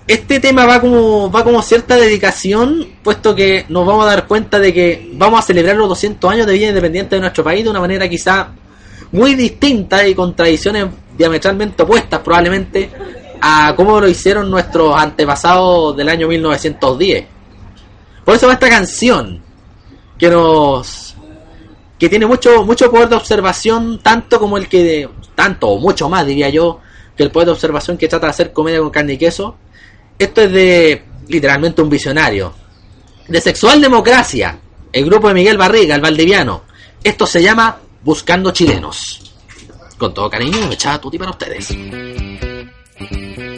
este 0.05 0.39
tema 0.39 0.67
va 0.67 0.79
como 0.79 1.31
va 1.31 1.43
como 1.43 1.59
cierta 1.63 1.95
dedicación, 1.95 2.87
puesto 3.01 3.33
que 3.33 3.65
nos 3.69 3.83
vamos 3.87 4.05
a 4.05 4.09
dar 4.09 4.27
cuenta 4.27 4.59
de 4.59 4.71
que 4.71 5.09
vamos 5.13 5.39
a 5.39 5.41
celebrar 5.43 5.75
los 5.75 5.89
200 5.89 6.31
años 6.31 6.45
de 6.45 6.53
vida 6.53 6.67
independiente 6.67 7.15
de 7.15 7.21
nuestro 7.21 7.43
país 7.43 7.63
de 7.63 7.71
una 7.71 7.79
manera 7.79 8.07
quizá 8.07 8.49
muy 9.11 9.33
distinta 9.33 10.07
y 10.07 10.13
con 10.13 10.35
tradiciones 10.35 10.85
diametralmente 11.17 11.81
opuestas 11.81 12.19
probablemente 12.19 12.91
a 13.41 13.73
cómo 13.75 13.99
lo 13.99 14.07
hicieron 14.07 14.49
nuestros 14.49 14.95
antepasados 14.99 15.95
del 15.95 16.09
año 16.09 16.27
1910. 16.27 17.25
Por 18.25 18.35
eso 18.35 18.51
esta 18.51 18.69
canción 18.69 19.41
que 20.17 20.29
nos 20.29 21.15
que 21.97 22.09
tiene 22.09 22.25
mucho 22.25 22.63
mucho 22.65 22.89
poder 22.91 23.09
de 23.09 23.15
observación 23.15 23.99
tanto 24.01 24.39
como 24.39 24.57
el 24.57 24.67
que 24.67 25.09
tanto 25.35 25.67
o 25.67 25.79
mucho 25.79 26.09
más 26.09 26.25
diría 26.25 26.49
yo 26.49 26.79
que 27.15 27.23
el 27.23 27.31
poder 27.31 27.47
de 27.47 27.53
observación 27.53 27.97
que 27.97 28.07
trata 28.07 28.27
de 28.27 28.31
hacer 28.31 28.53
comedia 28.53 28.79
con 28.79 28.89
carne 28.89 29.13
y 29.13 29.17
queso. 29.17 29.57
Esto 30.17 30.41
es 30.41 30.51
de 30.51 31.03
literalmente 31.27 31.81
un 31.81 31.89
visionario 31.89 32.53
de 33.27 33.39
Sexual 33.41 33.79
Democracia, 33.81 34.59
el 34.91 35.05
grupo 35.05 35.27
de 35.27 35.33
Miguel 35.33 35.57
Barriga, 35.57 35.95
el 35.95 36.01
valdiviano. 36.01 36.63
Esto 37.03 37.25
se 37.25 37.41
llama 37.41 37.77
Buscando 38.03 38.51
Chilenos. 38.51 39.33
Con 39.97 40.13
todo 40.13 40.29
cariño, 40.29 40.65
me 40.67 40.73
echaba 40.73 40.99
tuti 40.99 41.17
para 41.17 41.31
ustedes. 41.31 41.75
Thank 42.99 43.37
you. 43.37 43.48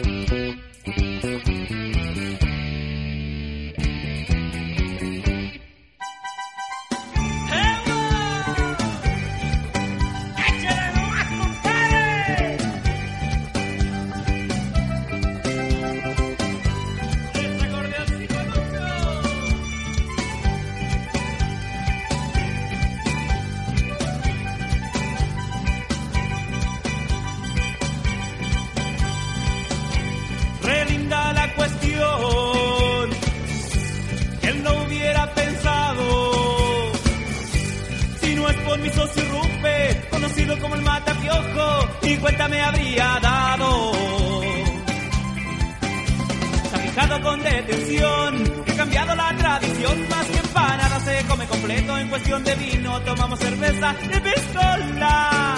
Cerveza 53.72 53.94
de 54.08 54.20
pistola. 54.20 55.56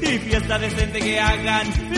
Y 0.00 0.18
fiesta 0.18 0.58
decente 0.58 0.98
que 1.00 1.20
hagan, 1.20 1.91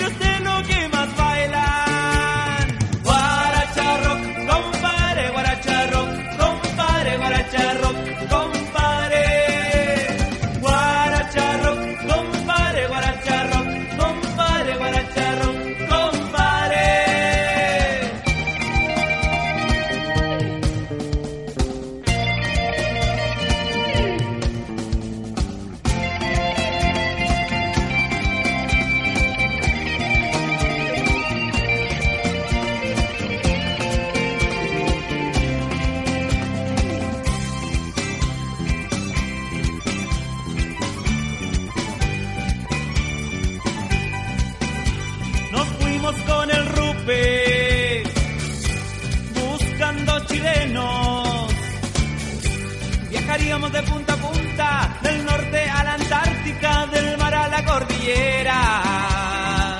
Viajaríamos 53.44 53.72
de 53.72 53.82
punta 53.82 54.14
a 54.14 54.16
punta, 54.16 54.98
del 55.02 55.24
norte 55.26 55.68
a 55.68 55.84
la 55.84 55.92
Antártica, 55.92 56.86
del 56.86 57.18
mar 57.18 57.34
a 57.34 57.48
la 57.48 57.62
cordillera. 57.62 59.76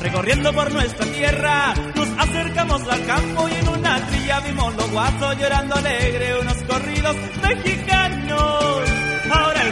Recorriendo 0.00 0.52
por 0.52 0.72
nuestra 0.72 1.06
tierra, 1.06 1.74
nos 1.96 2.08
acercamos 2.18 2.82
al 2.88 3.04
campo 3.04 3.48
y 3.48 3.54
en 3.54 3.68
una 3.68 4.06
trilla 4.06 4.38
vimos 4.40 4.76
los 4.76 4.92
guasos 4.92 5.38
llorando 5.38 5.74
alegre, 5.74 6.38
unos 6.40 6.56
corridos 6.68 7.16
mexicanos. 7.42 8.80
Ahora 9.32 9.64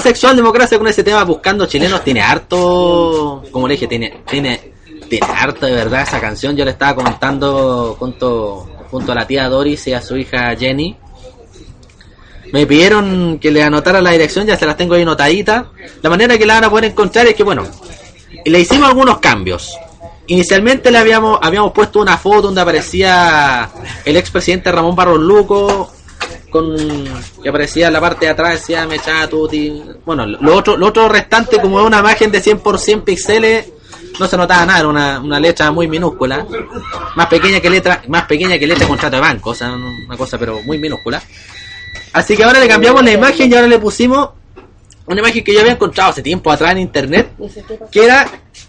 Sexual 0.00 0.36
Democracia 0.36 0.78
con 0.78 0.88
ese 0.88 1.04
tema 1.04 1.24
buscando 1.24 1.66
chilenos. 1.66 2.02
Tiene 2.02 2.20
harto, 2.20 3.42
como 3.50 3.68
le 3.68 3.74
dije, 3.74 3.86
tiene, 3.86 4.22
tiene, 4.28 4.72
tiene 5.08 5.26
harto 5.26 5.66
de 5.66 5.72
verdad 5.72 6.02
esa 6.02 6.20
canción. 6.20 6.56
Yo 6.56 6.64
le 6.64 6.72
estaba 6.72 6.94
comentando 6.94 7.96
junto, 7.98 8.68
junto 8.90 9.12
a 9.12 9.14
la 9.14 9.26
tía 9.26 9.48
Doris 9.48 9.86
y 9.88 9.92
a 9.92 10.02
su 10.02 10.16
hija 10.16 10.54
Jenny. 10.56 10.96
Me 12.52 12.66
pidieron 12.66 13.38
que 13.38 13.50
le 13.50 13.62
anotara 13.62 14.00
la 14.00 14.10
dirección, 14.10 14.46
ya 14.46 14.56
se 14.56 14.66
las 14.66 14.76
tengo 14.76 14.94
ahí 14.94 15.04
notaditas. 15.04 15.66
La 16.02 16.10
manera 16.10 16.36
que 16.36 16.46
la 16.46 16.54
van 16.54 16.64
a 16.64 16.70
poder 16.70 16.86
encontrar 16.86 17.26
es 17.26 17.34
que, 17.34 17.44
bueno, 17.44 17.64
le 18.44 18.60
hicimos 18.60 18.88
algunos 18.88 19.18
cambios. 19.18 19.76
Inicialmente 20.26 20.90
le 20.90 20.98
habíamos, 20.98 21.38
habíamos 21.42 21.72
puesto 21.72 22.00
una 22.00 22.16
foto 22.16 22.42
donde 22.42 22.60
aparecía 22.60 23.68
el 24.04 24.16
expresidente 24.16 24.70
Ramón 24.70 24.94
Barros 24.94 25.20
Luco, 25.20 25.92
con 26.50 26.76
que 27.42 27.48
aparecía 27.48 27.90
la 27.90 28.00
parte 28.00 28.26
de 28.26 28.32
atrás, 28.32 28.60
decía 28.60 28.86
Mechada 28.86 29.28
Tuti. 29.28 29.82
Bueno, 30.04 30.26
lo 30.26 30.56
otro, 30.56 30.76
lo 30.76 30.88
otro 30.88 31.08
restante, 31.08 31.60
como 31.60 31.82
una 31.82 32.00
imagen 32.00 32.30
de 32.30 32.42
100% 32.42 33.04
píxeles, 33.04 33.68
no 34.18 34.26
se 34.26 34.36
notaba 34.36 34.66
nada, 34.66 34.80
era 34.80 34.88
una, 34.88 35.20
una 35.20 35.40
letra 35.40 35.70
muy 35.70 35.88
minúscula, 35.88 36.46
más 37.16 37.26
pequeña 37.26 37.60
que 37.60 37.70
letra, 37.70 38.02
más 38.08 38.24
pequeña 38.24 38.58
que 38.58 38.66
letra 38.66 38.84
de 38.84 38.88
contrato 38.88 39.16
de 39.16 39.22
banco, 39.22 39.50
o 39.50 39.54
sea, 39.54 39.72
una 39.72 40.16
cosa 40.16 40.36
pero 40.38 40.60
muy 40.62 40.78
minúscula. 40.78 41.22
Así 42.12 42.36
que 42.36 42.44
ahora 42.44 42.60
le 42.60 42.68
cambiamos 42.68 43.02
la 43.04 43.12
imagen 43.12 43.50
y 43.50 43.54
ahora 43.54 43.68
le 43.68 43.78
pusimos 43.78 44.30
una 45.06 45.20
imagen 45.20 45.42
que 45.42 45.52
yo 45.52 45.60
había 45.60 45.72
encontrado 45.72 46.10
hace 46.10 46.22
tiempo 46.22 46.50
atrás 46.52 46.72
en 46.72 46.78
internet, 46.78 47.32
que 47.90 48.04
era 48.04 48.26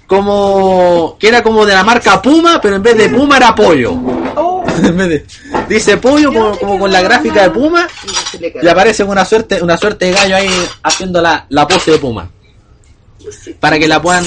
como 0.07 1.15
que 1.19 1.27
era 1.27 1.43
como 1.43 1.65
de 1.65 1.73
la 1.73 1.83
marca 1.83 2.21
Puma, 2.21 2.59
pero 2.61 2.77
en 2.77 2.83
vez 2.83 2.97
de 2.97 3.09
Puma 3.09 3.37
era 3.37 3.53
pollo. 3.53 3.93
Dice 5.69 5.97
pollo 5.97 6.33
como, 6.33 6.57
como 6.57 6.79
con 6.79 6.91
la 6.91 7.01
gráfica 7.01 7.43
de 7.43 7.49
Puma 7.51 7.87
y 8.61 8.67
aparece 8.67 9.03
una 9.03 9.25
suerte 9.25 9.61
una 9.61 9.77
suerte 9.77 10.05
de 10.05 10.11
gallo 10.11 10.35
ahí 10.35 10.49
haciendo 10.83 11.21
la, 11.21 11.45
la 11.49 11.67
pose 11.67 11.91
de 11.91 11.97
Puma. 11.97 12.29
Para 13.59 13.77
que 13.77 13.87
la 13.87 14.01
puedan 14.01 14.25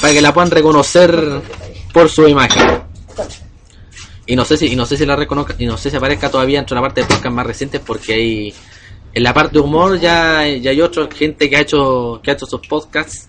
para 0.00 0.12
que 0.12 0.20
la 0.20 0.32
puedan 0.32 0.50
reconocer 0.50 1.42
por 1.92 2.08
su 2.08 2.26
imagen. 2.28 2.82
Y 4.26 4.36
no 4.36 4.44
sé 4.44 4.56
si 4.56 4.66
y 4.66 4.76
no 4.76 4.86
sé 4.86 4.96
si 4.96 5.06
la 5.06 5.16
reconozca 5.16 5.54
y 5.58 5.66
no 5.66 5.76
sé 5.76 5.90
si 5.90 5.96
aparezca 5.96 6.30
todavía 6.30 6.60
entre 6.60 6.74
la 6.74 6.82
parte 6.82 7.00
de 7.00 7.06
podcast 7.06 7.34
más 7.34 7.46
recientes 7.46 7.80
porque 7.84 8.14
hay 8.14 8.54
en 9.12 9.22
la 9.22 9.34
parte 9.34 9.54
de 9.54 9.60
humor 9.60 9.98
ya, 9.98 10.46
ya 10.46 10.70
hay 10.70 10.80
otra 10.80 11.08
gente 11.12 11.50
que 11.50 11.56
ha 11.56 11.60
hecho 11.60 12.20
que 12.22 12.30
ha 12.30 12.34
hecho 12.34 12.46
sus 12.46 12.66
podcasts. 12.66 13.28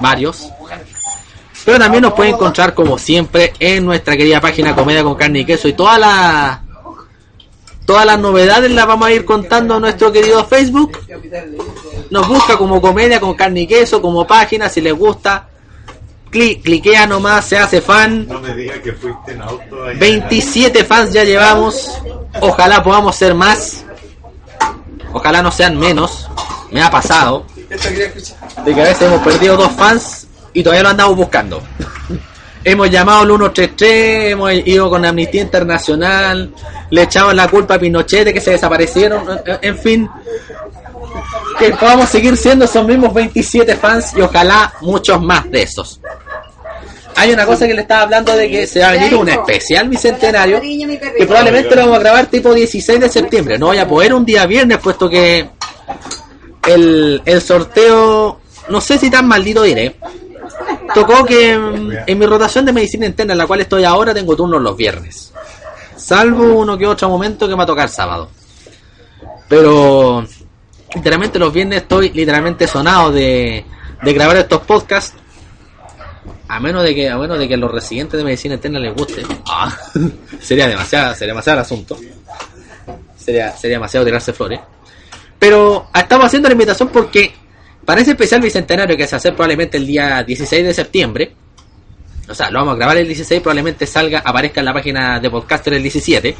Varios 0.00 0.48
pero 1.66 1.78
también 1.78 2.02
nos 2.02 2.14
puede 2.14 2.30
encontrar 2.30 2.72
como 2.72 2.96
siempre 2.96 3.52
en 3.58 3.84
nuestra 3.84 4.16
querida 4.16 4.40
página 4.40 4.74
Comedia 4.74 5.02
con 5.04 5.16
Carne 5.16 5.40
y 5.40 5.44
Queso 5.44 5.68
y 5.68 5.74
todas 5.74 5.98
las 5.98 6.60
todas 7.84 8.06
las 8.06 8.18
novedades 8.18 8.70
las 8.70 8.86
vamos 8.86 9.06
a 9.08 9.12
ir 9.12 9.24
contando 9.26 9.74
a 9.74 9.80
nuestro 9.80 10.10
querido 10.12 10.44
Facebook 10.46 10.98
nos 12.10 12.26
busca 12.28 12.56
como 12.56 12.80
Comedia 12.80 13.20
con 13.20 13.34
Carne 13.34 13.60
y 13.62 13.66
Queso 13.66 14.00
como 14.00 14.26
página 14.26 14.68
si 14.68 14.80
les 14.80 14.94
gusta 14.94 15.48
Cli- 16.30 16.60
cliquea 16.62 17.06
nomás 17.06 17.44
se 17.46 17.56
hace 17.58 17.80
fan 17.80 18.26
No 18.28 18.40
me 18.40 18.54
digas 18.54 18.78
que 18.80 18.92
fuiste 18.92 19.32
en 19.32 19.42
auto 19.42 19.84
ahí. 19.84 19.96
27 19.96 20.84
fans 20.84 21.12
ya 21.12 21.22
llevamos. 21.22 21.88
Ojalá 22.40 22.82
podamos 22.82 23.14
ser 23.14 23.32
más. 23.32 23.84
Ojalá 25.12 25.40
no 25.40 25.52
sean 25.52 25.78
menos. 25.78 26.28
Me 26.72 26.82
ha 26.82 26.90
pasado. 26.90 27.46
De 28.64 28.74
que 28.74 28.80
a 28.80 28.84
veces 28.84 29.02
hemos 29.02 29.20
perdido 29.22 29.56
dos 29.56 29.70
fans 29.72 30.25
y 30.58 30.62
todavía 30.62 30.82
lo 30.84 30.88
andamos 30.90 31.16
buscando. 31.16 31.62
hemos 32.64 32.90
llamado 32.90 33.20
al 33.20 33.26
133, 33.28 34.32
hemos 34.32 34.52
ido 34.52 34.90
con 34.90 35.04
Amnistía 35.04 35.42
Internacional, 35.42 36.52
le 36.90 37.02
echamos 37.02 37.34
la 37.34 37.46
culpa 37.48 37.74
a 37.74 37.78
Pinochet 37.78 38.24
de 38.24 38.32
que 38.34 38.40
se 38.40 38.52
desaparecieron. 38.52 39.22
en- 39.62 39.78
fin, 39.78 40.08
que 41.58 41.70
podamos 41.70 42.08
seguir 42.08 42.36
siendo 42.36 42.64
esos 42.64 42.86
mismos 42.86 43.12
27 43.14 43.76
fans 43.76 44.12
y 44.16 44.20
ojalá 44.20 44.72
muchos 44.80 45.20
más 45.22 45.48
de 45.50 45.62
esos. 45.62 46.00
Hay 47.18 47.32
una 47.32 47.46
cosa 47.46 47.66
que 47.66 47.72
le 47.74 47.80
estaba 47.82 48.02
hablando 48.02 48.36
de 48.36 48.50
que 48.50 48.66
se 48.66 48.80
va 48.80 48.88
a 48.88 48.92
venir 48.92 49.14
un 49.14 49.28
especial 49.28 49.88
bicentenario 49.88 50.60
que 50.60 51.26
probablemente 51.26 51.74
lo 51.74 51.82
vamos 51.82 51.96
a 51.96 52.00
grabar 52.00 52.26
tipo 52.26 52.52
16 52.52 53.00
de 53.00 53.08
septiembre. 53.08 53.58
No 53.58 53.66
voy 53.66 53.78
a 53.78 53.88
poder 53.88 54.12
un 54.12 54.24
día 54.24 54.44
viernes 54.44 54.78
puesto 54.78 55.08
que 55.08 55.48
el, 56.66 57.22
el 57.24 57.40
sorteo, 57.40 58.40
no 58.68 58.80
sé 58.80 58.98
si 58.98 59.08
tan 59.10 59.26
maldito 59.28 59.62
diré. 59.62 59.96
Tocó 60.96 61.26
que 61.26 61.58
mm, 61.58 61.90
en 62.06 62.18
mi 62.18 62.24
rotación 62.24 62.64
de 62.64 62.72
medicina 62.72 63.04
interna 63.04 63.34
en 63.34 63.38
la 63.38 63.46
cual 63.46 63.60
estoy 63.60 63.84
ahora 63.84 64.14
tengo 64.14 64.34
turnos 64.34 64.62
los 64.62 64.74
viernes. 64.74 65.30
Salvo 65.94 66.54
uno 66.54 66.78
que 66.78 66.86
otro 66.86 67.10
momento 67.10 67.46
que 67.46 67.50
me 67.50 67.58
va 67.58 67.64
a 67.64 67.66
tocar 67.66 67.90
sábado. 67.90 68.30
Pero 69.46 70.26
literalmente 70.94 71.38
los 71.38 71.52
viernes 71.52 71.82
estoy 71.82 72.08
literalmente 72.14 72.66
sonado 72.66 73.12
de, 73.12 73.62
de 74.02 74.12
grabar 74.14 74.38
estos 74.38 74.62
podcasts. 74.62 75.14
A 76.48 76.60
menos 76.60 76.82
de 76.82 76.94
que, 76.94 77.10
a 77.10 77.18
menos 77.18 77.38
de 77.38 77.46
que 77.46 77.54
a 77.54 77.58
los 77.58 77.70
residentes 77.70 78.16
de 78.16 78.24
medicina 78.24 78.54
interna 78.54 78.78
les 78.78 78.94
guste. 78.94 79.22
Ah, 79.46 79.76
sería 80.40 80.66
demasiado, 80.66 81.14
sería 81.14 81.34
demasiado 81.34 81.58
el 81.58 81.62
asunto. 81.62 81.98
Sería, 83.18 83.54
sería 83.54 83.76
demasiado 83.76 84.06
tirarse 84.06 84.32
flores. 84.32 84.60
Pero 85.38 85.90
estamos 85.94 86.24
haciendo 86.24 86.48
la 86.48 86.54
invitación 86.54 86.88
porque 86.88 87.34
para 87.86 88.00
ese 88.00 88.10
especial 88.10 88.42
bicentenario 88.42 88.96
que 88.96 89.06
se 89.06 89.16
hace 89.16 89.30
probablemente 89.30 89.78
el 89.78 89.86
día 89.86 90.22
16 90.24 90.66
de 90.66 90.74
septiembre, 90.74 91.32
o 92.28 92.34
sea, 92.34 92.50
lo 92.50 92.58
vamos 92.58 92.74
a 92.74 92.76
grabar 92.76 92.96
el 92.96 93.06
16, 93.06 93.40
probablemente 93.40 93.86
salga, 93.86 94.22
aparezca 94.24 94.60
en 94.60 94.66
la 94.66 94.74
página 94.74 95.20
de 95.20 95.30
podcaster 95.30 95.72
el 95.72 95.82
17. 95.82 96.36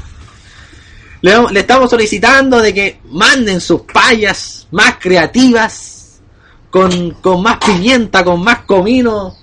Le, 1.22 1.60
estamos 1.60 1.88
solicitando 1.88 2.60
de 2.60 2.74
que 2.74 3.00
manden 3.10 3.60
sus 3.60 3.82
payas 3.82 4.66
más 4.72 4.96
creativas, 5.00 6.20
con, 6.68 7.12
con 7.22 7.40
más 7.42 7.58
pimienta, 7.64 8.24
con 8.24 8.42
más 8.42 8.62
comino, 8.62 9.36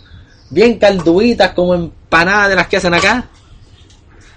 bien 0.49 0.77
calduitas 0.77 1.53
como 1.53 1.73
empanadas 1.73 2.49
de 2.49 2.55
las 2.55 2.67
que 2.67 2.77
hacen 2.77 2.93
acá. 2.93 3.29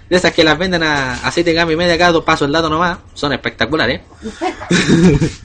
De 0.09 0.15
esas 0.15 0.31
que 0.31 0.43
las 0.43 0.57
venden 0.57 0.83
a, 0.83 1.15
a 1.15 1.31
7 1.31 1.51
gama 1.53 1.73
y 1.73 1.75
media 1.75 1.95
acá, 1.95 2.11
dos 2.13 2.23
pasos 2.23 2.45
el 2.47 2.53
dato 2.53 2.69
nomás. 2.69 2.97
Son 3.13 3.33
espectaculares. 3.33 4.01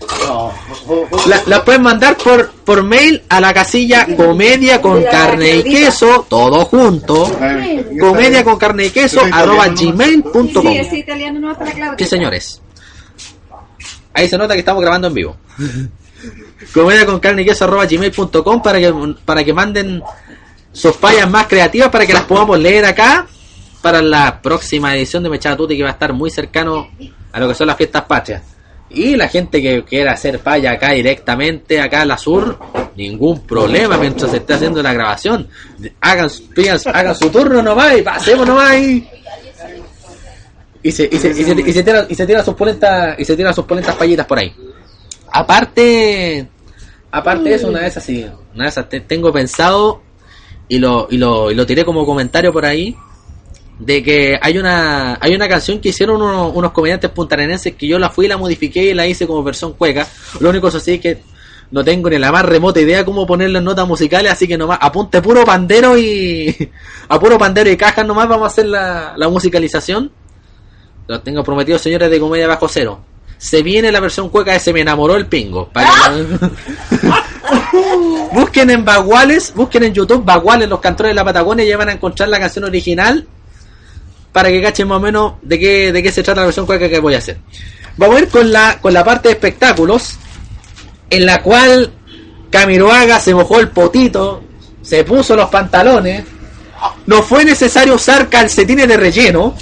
La- 1.26 1.42
las 1.46 1.60
pueden 1.60 1.82
mandar 1.82 2.16
por, 2.16 2.50
por 2.64 2.82
mail 2.82 3.22
a 3.28 3.40
la 3.40 3.52
casilla 3.52 4.06
comedia 4.16 4.80
con 4.80 5.02
carne 5.04 5.56
y 5.56 5.62
queso, 5.64 6.26
todo 6.28 6.64
junto. 6.64 7.24
Comedia 8.00 8.44
con 8.44 8.56
carne 8.56 8.86
y 8.86 8.90
queso, 8.90 9.20
arroba 9.32 9.68
gmail.com. 9.68 10.62
Sí, 11.98 12.06
señores. 12.06 12.60
Ahí 14.14 14.28
se 14.28 14.38
nota 14.38 14.54
que 14.54 14.60
estamos 14.60 14.82
grabando 14.82 15.08
en 15.08 15.14
vivo. 15.14 15.36
Comedia 16.74 17.04
con 17.06 17.18
carne 17.18 17.42
y 17.42 17.44
queso 17.46 17.64
arroba 17.64 17.86
gmail.com 17.86 18.62
para 18.62 18.78
que, 18.78 18.94
para 19.24 19.44
que 19.44 19.52
manden 19.52 20.02
sus 20.72 20.96
fallas 20.96 21.28
más 21.28 21.46
creativas 21.48 21.88
para 21.90 22.06
que 22.06 22.12
las 22.14 22.22
podamos 22.24 22.58
leer 22.58 22.84
acá 22.86 23.26
para 23.82 24.00
la 24.00 24.40
próxima 24.40 24.94
edición 24.96 25.22
de 25.22 25.28
Mechada 25.28 25.56
Tuti 25.56 25.76
que 25.76 25.82
va 25.82 25.90
a 25.90 25.92
estar 25.92 26.12
muy 26.12 26.30
cercano 26.30 26.88
a 27.32 27.40
lo 27.40 27.48
que 27.48 27.54
son 27.54 27.66
las 27.66 27.76
fiestas 27.76 28.02
patrias. 28.02 28.42
Y 28.90 29.16
la 29.16 29.28
gente 29.28 29.60
que 29.62 29.84
quiera 29.84 30.12
hacer 30.12 30.38
falla 30.38 30.72
acá 30.72 30.92
directamente, 30.92 31.80
acá 31.80 32.02
en 32.02 32.08
la 32.08 32.18
sur, 32.18 32.58
ningún 32.96 33.40
problema 33.46 33.96
mientras 33.96 34.30
se 34.30 34.36
esté 34.36 34.52
haciendo 34.54 34.82
la 34.82 34.92
grabación. 34.92 35.48
Hagan, 36.00 36.28
pidan- 36.54 36.78
hagan 36.94 37.14
su 37.14 37.30
turno 37.30 37.62
nomás 37.62 37.98
y 37.98 38.02
pasemos 38.02 38.46
nomás 38.46 38.70
ahí. 38.70 39.08
Y 40.82 40.90
se, 40.92 41.08
y 41.10 41.16
se, 41.18 41.30
y 41.30 41.34
se, 41.44 41.52
y 41.68 41.72
se 41.72 41.82
tira, 41.82 42.06
y 42.08 42.14
se 42.14 42.26
tira 42.26 42.44
sus 42.44 42.54
polentas, 42.54 43.18
y 43.18 43.24
se 43.24 43.36
tira 43.36 43.52
sus 43.52 43.64
polentas 43.64 43.94
payitas 43.96 44.26
por 44.26 44.38
ahí. 44.38 44.52
Aparte, 45.30 46.46
aparte 47.10 47.48
de 47.48 47.54
eso, 47.54 47.68
una 47.68 47.80
vez 47.80 47.96
así, 47.96 48.26
una 48.54 48.64
vez 48.66 48.74
te- 48.88 49.00
tengo 49.00 49.32
pensado 49.32 50.02
y 50.68 50.78
lo, 50.78 51.06
y 51.10 51.16
lo, 51.16 51.50
y 51.50 51.54
lo 51.54 51.64
tiré 51.64 51.84
como 51.84 52.04
comentario 52.04 52.52
por 52.52 52.64
ahí 52.66 52.94
de 53.78 54.02
que 54.02 54.38
hay 54.40 54.58
una 54.58 55.18
hay 55.20 55.34
una 55.34 55.48
canción 55.48 55.80
que 55.80 55.88
hicieron 55.88 56.20
unos, 56.22 56.52
unos 56.54 56.72
comediantes 56.72 57.10
puntarenenses 57.10 57.74
que 57.74 57.86
yo 57.86 57.98
la 57.98 58.10
fui 58.10 58.26
y 58.26 58.28
la 58.28 58.36
modifiqué 58.36 58.84
y 58.84 58.94
la 58.94 59.06
hice 59.06 59.26
como 59.26 59.42
versión 59.42 59.72
cueca. 59.72 60.06
Lo 60.40 60.50
único 60.50 60.68
eso 60.68 60.78
sí 60.80 60.94
es 60.94 61.00
que 61.00 61.22
no 61.70 61.82
tengo 61.82 62.10
ni 62.10 62.18
la 62.18 62.30
más 62.30 62.44
remota 62.44 62.80
idea 62.80 63.04
cómo 63.04 63.26
ponerle 63.26 63.60
notas 63.60 63.88
musicales, 63.88 64.30
así 64.30 64.46
que 64.46 64.58
nomás 64.58 64.78
apunte 64.80 65.22
puro 65.22 65.44
pandero 65.44 65.96
y 65.98 66.70
a 67.08 67.18
puro 67.18 67.38
pandero 67.38 67.70
y 67.70 67.76
cajas 67.76 68.06
nomás 68.06 68.28
vamos 68.28 68.44
a 68.44 68.52
hacer 68.52 68.66
la, 68.66 69.14
la 69.16 69.28
musicalización. 69.28 70.12
Lo 71.08 71.20
tengo 71.20 71.42
prometido, 71.42 71.78
señores 71.78 72.10
de 72.10 72.20
Comedia 72.20 72.46
Bajo 72.46 72.68
Cero. 72.68 73.00
Se 73.38 73.62
viene 73.62 73.90
la 73.90 73.98
versión 73.98 74.28
cueca 74.28 74.52
de 74.52 74.60
Se 74.60 74.72
me 74.72 74.82
enamoró 74.82 75.16
el 75.16 75.26
pingo. 75.26 75.68
Para 75.70 75.88
que- 75.88 77.06
busquen 78.32 78.70
en 78.70 78.84
Baguales, 78.84 79.52
busquen 79.54 79.82
en 79.84 79.94
YouTube 79.94 80.24
Baguales, 80.24 80.68
los 80.68 80.78
cantores 80.80 81.10
de 81.10 81.14
la 81.14 81.24
Patagonia, 81.24 81.64
y 81.64 81.68
ya 81.68 81.76
van 81.76 81.88
a 81.88 81.92
encontrar 81.92 82.28
la 82.28 82.38
canción 82.38 82.64
original 82.64 83.26
para 84.32 84.48
que 84.48 84.62
cachen 84.62 84.88
más 84.88 84.96
o 84.96 85.00
menos 85.00 85.34
de 85.42 85.58
qué, 85.58 85.92
de 85.92 86.02
qué 86.02 86.10
se 86.10 86.22
trata 86.22 86.40
la 86.40 86.46
versión 86.46 86.66
cueca 86.66 86.88
que 86.88 86.98
voy 86.98 87.14
a 87.14 87.18
hacer. 87.18 87.38
Vamos 87.96 88.16
a 88.16 88.20
ir 88.20 88.28
con 88.28 88.50
la, 88.50 88.78
con 88.80 88.94
la 88.94 89.04
parte 89.04 89.28
de 89.28 89.34
espectáculos, 89.34 90.16
en 91.10 91.26
la 91.26 91.42
cual 91.42 91.92
Camiroaga 92.50 93.20
se 93.20 93.34
mojó 93.34 93.60
el 93.60 93.68
potito, 93.68 94.42
se 94.80 95.04
puso 95.04 95.36
los 95.36 95.50
pantalones, 95.50 96.24
no 97.06 97.22
fue 97.22 97.44
necesario 97.44 97.94
usar 97.94 98.28
calcetines 98.28 98.88
de 98.88 98.96
relleno, 98.96 99.54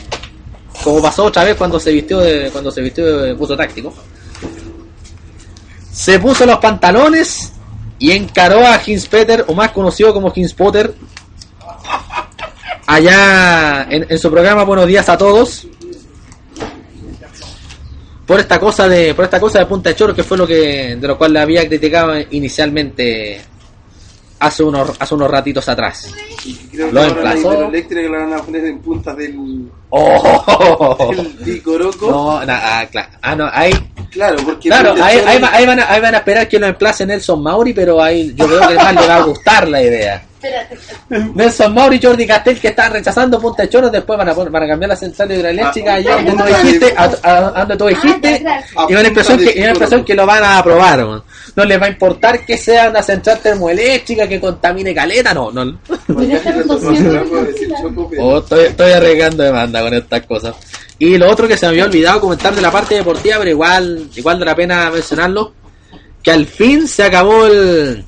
como 0.82 1.02
pasó 1.02 1.24
otra 1.24 1.44
vez 1.44 1.56
cuando 1.56 1.78
se 1.80 1.92
vistió 1.92 2.20
de, 2.20 2.50
cuando 2.50 2.70
se 2.70 2.80
vistió 2.80 3.22
de 3.22 3.32
buzo 3.34 3.56
táctico. 3.56 3.92
se 5.92 6.18
puso 6.18 6.46
los 6.46 6.58
pantalones 6.58 7.52
y 7.98 8.12
encaró 8.12 8.66
a 8.66 8.80
Hins 8.84 9.06
Peter, 9.06 9.44
o 9.48 9.54
más 9.54 9.72
conocido 9.72 10.14
como 10.14 10.32
Hins 10.34 10.54
Potter, 10.54 10.94
allá 12.94 13.86
en, 13.88 14.04
en 14.08 14.18
su 14.18 14.30
programa 14.30 14.64
Buenos 14.64 14.86
Días 14.86 15.08
a 15.08 15.16
Todos. 15.16 15.66
Por 18.26 18.38
esta 18.38 18.60
cosa 18.60 18.88
de, 18.88 19.14
por 19.14 19.24
esta 19.24 19.40
cosa 19.40 19.58
de 19.58 19.66
Punta 19.66 19.90
de 19.90 19.96
Choro, 19.96 20.14
que 20.14 20.22
fue 20.22 20.36
lo 20.36 20.46
que, 20.46 20.96
de 20.96 21.08
lo 21.08 21.18
cual 21.18 21.32
le 21.32 21.40
había 21.40 21.66
criticado 21.66 22.14
inicialmente 22.30 23.40
hace 24.38 24.62
unos, 24.62 24.92
hace 24.98 25.14
unos 25.14 25.30
ratitos 25.30 25.68
atrás. 25.68 26.12
Creo 26.70 26.92
Lo 26.92 27.02
emplazó. 27.04 27.52
hidroeléctrica 27.54 28.08
la 28.08 28.18
van 28.18 28.32
a 28.34 28.42
poner 28.42 28.64
en 28.66 28.78
puntas 28.80 29.16
del, 29.16 29.68
¡Oh! 29.90 31.12
del 31.14 31.26
Picoroco. 31.44 32.08
No, 32.10 32.44
na- 32.46 32.80
ah, 32.80 32.86
claro. 32.86 33.08
Ah, 33.20 33.34
no, 33.36 33.48
ahí, 33.52 33.72
Claro, 34.10 34.38
porque. 34.44 34.68
claro, 34.68 34.94
ahí 35.02 35.20
van 35.66 35.80
a, 35.80 35.90
ahí 35.92 36.00
van 36.00 36.14
a 36.14 36.18
esperar 36.18 36.48
que 36.48 36.58
lo 36.58 36.66
emplace 36.66 37.04
Nelson 37.06 37.42
Mauri, 37.42 37.72
pero 37.72 38.00
ahí 38.02 38.32
yo 38.34 38.46
creo 38.46 38.68
que 38.68 38.74
más 38.76 38.94
le 38.94 39.06
va 39.08 39.16
a 39.16 39.22
gustar 39.24 39.68
la 39.68 39.82
idea. 39.82 40.22
Espérate. 40.42 40.78
Nelson 41.34 41.74
Mauri 41.74 41.96
y 41.96 42.02
Jordi 42.06 42.26
Castel 42.26 42.58
que 42.58 42.68
están 42.68 42.92
rechazando 42.92 43.38
Punta 43.40 43.62
de 43.62 43.68
Choro, 43.68 43.90
después 43.90 44.16
van 44.18 44.28
a, 44.30 44.34
poner- 44.34 44.50
van 44.50 44.62
a 44.62 44.68
cambiar 44.68 44.88
la 44.88 44.96
central 44.96 45.30
hidroeléctrica 45.32 45.92
Ah, 45.92 45.96
allá 45.96 46.16
donde 46.16 46.30
tú 46.32 46.44
dijiste, 46.64 46.94
a, 46.96 47.04
a- 47.22 47.38
a 47.48 47.64
donde 47.64 47.76
tú 47.76 47.86
dijiste, 47.86 48.42
y 48.88 48.92
una 48.94 49.08
impresión 49.08 49.38
que, 49.38 49.52
y 49.58 49.62
una 49.62 49.70
impresión 49.72 50.04
que 50.04 50.14
lo 50.14 50.26
van 50.26 50.42
a 50.44 50.58
aprobar. 50.58 51.06
No 51.56 51.64
les 51.64 51.80
va 51.80 51.86
a 51.86 51.88
importar 51.90 52.44
que 52.46 52.56
sea 52.56 52.88
una 52.90 53.02
central 53.02 53.38
termoeléctrica 53.42 54.26
que 54.26 54.40
contamine 54.40 54.94
caleta, 54.94 55.34
no, 55.34 55.50
no. 55.52 55.78
Mira, 56.08 56.36
están 56.38 56.66
200 56.66 57.28
Puedo 57.28 57.44
decir 57.44 57.68
Choco, 57.82 58.08
pero- 58.08 58.24
Oh, 58.24 58.38
estoy, 58.38 58.64
estoy 58.66 58.92
arriesgando 58.92 59.42
demanda 59.42 59.82
con 59.82 59.92
estas 59.94 60.22
cosas. 60.26 60.54
Y 60.98 61.18
lo 61.18 61.30
otro 61.30 61.46
que 61.48 61.56
se 61.56 61.66
me 61.66 61.70
había 61.70 61.84
olvidado 61.84 62.20
comentar 62.20 62.54
de 62.54 62.60
la 62.62 62.70
parte 62.70 62.94
deportiva, 62.94 63.36
pero 63.38 63.50
igual, 63.50 64.08
igual 64.14 64.38
de 64.38 64.44
la 64.44 64.54
pena 64.54 64.90
mencionarlo, 64.90 65.52
que 66.22 66.30
al 66.30 66.46
fin 66.46 66.86
se 66.86 67.02
acabó 67.04 67.46
el 67.46 68.04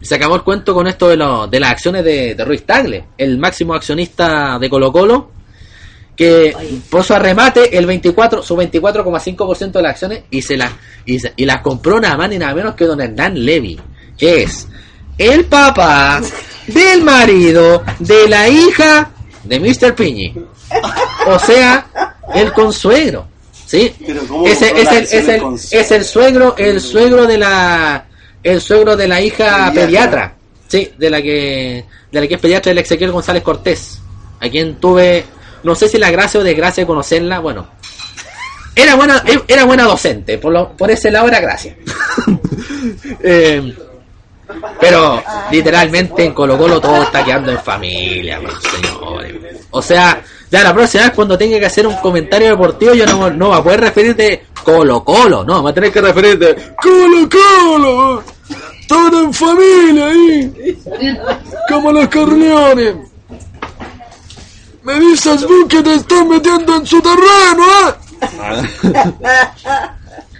se 0.00 0.14
acabó 0.14 0.34
el 0.36 0.42
cuento 0.42 0.74
con 0.74 0.86
esto 0.86 1.08
de, 1.08 1.16
lo- 1.16 1.46
de 1.46 1.60
las 1.60 1.70
acciones 1.70 2.04
de, 2.04 2.34
de 2.34 2.44
Ruiz 2.44 2.64
Tagle, 2.64 3.04
el 3.18 3.38
máximo 3.38 3.74
accionista 3.74 4.58
de 4.58 4.68
Colo 4.70 4.92
Colo, 4.92 5.30
que 6.14 6.56
puso 6.88 7.14
a 7.14 7.18
remate 7.18 7.76
el 7.76 7.84
24, 7.86 8.42
su 8.42 8.56
24,5% 8.56 9.72
de 9.72 9.82
las 9.82 9.90
acciones 9.92 10.22
y 10.30 10.40
se 10.42 10.56
las 10.56 10.72
y, 11.04 11.18
se- 11.18 11.32
y 11.36 11.44
las 11.44 11.60
compró 11.60 12.00
nada 12.00 12.16
más 12.16 12.30
ni 12.30 12.38
nada 12.38 12.54
menos 12.54 12.74
que 12.74 12.84
don 12.86 13.00
Hernán 13.00 13.44
Levy, 13.44 13.78
que 14.16 14.42
es 14.44 14.66
el 15.18 15.44
papá 15.44 16.20
del 16.66 17.02
marido 17.02 17.82
de 17.98 18.28
la 18.28 18.48
hija 18.48 19.10
de 19.44 19.60
Mr. 19.60 19.94
Piñi. 19.94 20.34
O 21.26 21.38
sea, 21.38 21.86
el 22.34 22.52
consuegro. 22.52 23.28
¿Sí? 23.66 23.92
Pero 24.06 24.22
¿cómo 24.28 24.46
Ese 24.46 24.66
compró 24.68 24.82
es 24.82 24.84
las 24.84 25.12
el, 25.12 25.20
es 25.20 25.28
el, 25.72 25.78
es 25.80 25.90
el 25.90 26.04
suegro, 26.04 26.54
el 26.56 26.80
suegro 26.80 27.26
de 27.26 27.36
la 27.38 28.05
el 28.52 28.60
suegro 28.60 28.96
de 28.96 29.08
la 29.08 29.20
hija 29.20 29.72
Pediatra. 29.72 29.86
pediatra. 29.86 30.34
Sí, 30.68 30.92
de 30.96 31.10
la 31.10 31.22
que 31.22 31.84
de 32.10 32.20
la 32.20 32.26
que 32.26 32.34
es 32.34 32.40
pediatra 32.40 32.72
el 32.72 32.78
Ezequiel 32.78 33.12
González 33.12 33.42
Cortés, 33.42 34.00
a 34.40 34.48
quien 34.48 34.76
tuve 34.76 35.24
no 35.62 35.74
sé 35.74 35.88
si 35.88 35.98
la 35.98 36.10
gracia 36.10 36.38
o 36.38 36.44
desgracia 36.44 36.82
de 36.82 36.86
conocerla, 36.86 37.40
bueno, 37.40 37.66
era 38.74 38.94
buena, 38.94 39.24
era 39.48 39.64
buena 39.64 39.82
docente, 39.82 40.38
por, 40.38 40.52
lo, 40.52 40.76
por 40.76 40.90
ese 40.90 41.10
lado 41.10 41.28
era 41.28 41.40
gracia. 41.40 41.76
Eh, 43.22 43.74
pero 44.80 45.20
literalmente 45.50 46.24
en 46.24 46.32
Colo 46.32 46.56
Colo 46.56 46.80
todo 46.80 47.02
está 47.02 47.24
quedando 47.24 47.50
en 47.50 47.58
familia, 47.58 48.40
señores. 48.60 49.34
O 49.70 49.82
sea, 49.82 50.22
ya 50.48 50.62
la 50.62 50.72
próxima 50.72 51.04
vez 51.04 51.12
cuando 51.12 51.36
tenga 51.36 51.58
que 51.58 51.66
hacer 51.66 51.84
un 51.84 51.96
comentario 51.96 52.50
deportivo 52.50 52.94
yo 52.94 53.06
no, 53.06 53.28
no 53.30 53.48
va 53.48 53.56
a 53.56 53.64
poder 53.64 53.80
referir 53.80 54.14
de 54.14 54.46
Colo 54.62 55.02
Colo, 55.02 55.42
no, 55.42 55.64
va 55.64 55.70
a 55.70 55.74
tener 55.74 55.90
que 55.90 56.00
referir 56.00 56.38
de 56.38 56.54
Colo 56.80 57.28
Colo. 57.28 58.35
Todo 58.86 59.24
en 59.24 59.34
familia 59.34 60.06
ahí. 60.06 60.78
Como 61.68 61.92
los 61.92 62.08
Corleones. 62.08 62.94
Me 64.82 65.00
dices 65.00 65.40
tú 65.44 65.66
que 65.68 65.82
te 65.82 65.94
estás 65.94 66.24
metiendo 66.26 66.76
en 66.76 66.86
su 66.86 67.02
terreno, 67.02 67.64
¿eh? 67.88 67.94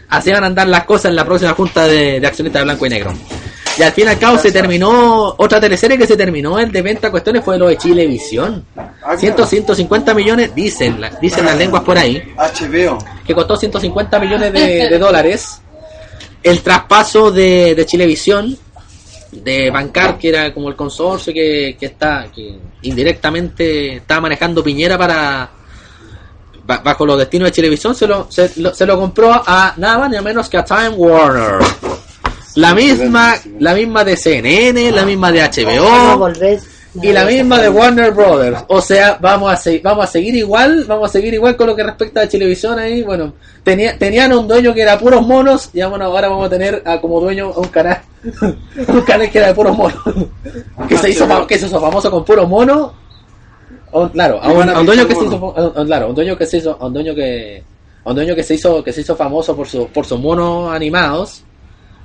Así 0.09 0.31
van 0.31 0.45
a 0.45 0.47
andar 0.47 0.69
las 0.69 0.85
cosas 0.85 1.07
en 1.07 1.17
la 1.17 1.25
próxima 1.25 1.53
junta 1.53 1.85
de, 1.89 2.21
de 2.21 2.27
accionistas 2.27 2.61
de 2.61 2.65
blanco 2.65 2.87
y 2.87 2.91
negro. 2.91 3.13
Y 3.79 3.83
al 3.83 3.93
fin 3.93 4.07
y 4.07 4.09
al 4.09 4.19
cabo 4.19 4.39
se 4.39 4.51
terminó, 4.53 5.35
otra 5.37 5.61
teleserie 5.61 5.99
que 5.99 6.07
se 6.07 6.17
terminó 6.17 6.59
el 6.59 6.73
de 6.73 6.81
venta 6.81 7.11
cuestiones 7.11 7.45
fue 7.45 7.59
lo 7.59 7.67
de 7.69 7.77
Chilevisión. 7.77 8.65
Ah, 8.77 9.17
100, 9.17 9.35
claro. 9.35 9.51
150 9.51 10.15
millones, 10.15 10.55
dicen, 10.55 10.99
dicen 11.21 11.45
las 11.45 11.59
lenguas 11.59 11.83
por 11.83 11.99
ahí, 11.99 12.23
HBO. 12.37 12.99
que 13.27 13.35
costó 13.35 13.57
150 13.57 14.19
millones 14.19 14.53
de, 14.53 14.89
de 14.89 14.99
dólares. 14.99 15.61
El 16.47 16.61
traspaso 16.63 17.31
de, 17.31 17.75
de 17.75 17.87
Chilevisión, 17.87 18.57
de 19.33 19.71
Bancar, 19.71 20.17
que 20.19 20.29
era 20.29 20.55
como 20.55 20.69
el 20.69 20.77
consorcio 20.77 21.33
que, 21.33 21.77
que 21.79 21.87
está, 21.87 22.27
que 22.35 22.57
indirectamente 22.83 23.97
estaba 23.97 24.21
manejando 24.23 24.63
Piñera 24.63 24.97
para 24.97 25.51
ba- 26.65 26.79
bajo 26.85 27.05
los 27.05 27.19
destinos 27.19 27.49
de 27.49 27.53
Chilevisión, 27.53 27.95
se 27.95 28.07
lo, 28.07 28.29
se, 28.31 28.53
lo, 28.61 28.73
se 28.75 28.87
lo 28.87 28.97
compró 28.99 29.33
a 29.33 29.75
nada 29.77 29.99
más 29.99 30.11
ni 30.11 30.21
menos 30.21 30.49
que 30.49 30.57
a 30.57 30.65
Time 30.65 30.91
Warner. 30.91 31.59
La 32.55 32.75
misma, 32.75 33.35
la 33.59 33.75
misma 33.75 34.05
de 34.05 34.17
CNN, 34.17 34.91
la 34.93 35.05
misma 35.05 35.31
de 35.33 35.43
HBO 35.43 36.19
y 37.03 37.13
la 37.13 37.25
misma 37.25 37.61
de 37.61 37.69
Warner 37.69 38.13
Brothers. 38.13 38.65
O 38.69 38.81
sea, 38.81 39.19
vamos 39.21 39.53
a 39.53 39.57
seguir, 39.57 39.83
vamos 39.83 40.05
a 40.05 40.07
seguir 40.07 40.35
igual, 40.35 40.85
vamos 40.89 41.11
a 41.11 41.13
seguir 41.13 41.35
igual 41.35 41.57
con 41.57 41.67
lo 41.69 41.77
que 41.77 41.83
respecta 41.83 42.23
a 42.23 42.29
televisión 42.29 42.79
ahí. 42.79 43.03
Bueno, 43.03 43.35
tenía, 43.63 43.97
tenían 43.99 44.33
un 44.33 44.47
dueño 44.49 44.73
que 44.75 44.83
era 44.83 44.99
puros 44.99 45.27
monos, 45.27 45.71
y 45.73 45.83
bueno, 45.83 46.05
ahora 46.07 46.29
vamos 46.29 46.47
a 46.47 46.51
tener 46.51 46.83
a, 46.85 47.01
como 47.01 47.21
dueño 47.21 47.53
a 47.55 47.59
un 47.59 47.69
canal, 47.69 48.01
un 48.89 49.01
canal 49.03 49.31
que 49.31 49.39
era 49.39 49.49
de 49.49 49.55
puros 49.55 49.77
monos, 49.77 49.99
que 50.89 50.97
se 50.99 51.11
hizo, 51.11 51.47
que 51.47 51.59
se 51.59 51.67
hizo 51.67 51.81
famoso 51.81 52.11
con 52.11 52.25
puros 52.25 52.49
monos. 52.49 52.93
O, 53.93 54.09
claro, 54.09 54.41
a 54.43 54.51
un, 54.53 54.69
a 54.69 54.81
un 54.81 54.87
dueño 54.87 55.07
que 55.07 55.15
se 55.15 55.25
hizo, 55.25 55.55
a 55.57 55.81
un- 55.81 55.87
claro, 55.87 56.09
un 56.09 56.15
dueño 56.15 56.37
que 56.37 56.47
se 56.47 56.59
hizo, 56.59 56.77
a 56.81 56.87
un 56.87 56.93
dueño 56.93 57.15
que, 57.15 57.63
a 58.05 58.11
un 58.11 58.17
dueño 58.17 58.35
que 58.35 58.43
se 58.43 58.55
hizo, 58.55 58.83
que 58.85 58.93
se 58.93 59.01
hizo 59.01 59.17
famoso 59.17 59.57
por 59.57 59.67
sus, 59.69 59.87
por 59.89 60.05
sus 60.05 60.19
monos 60.21 60.73
animados. 60.75 61.43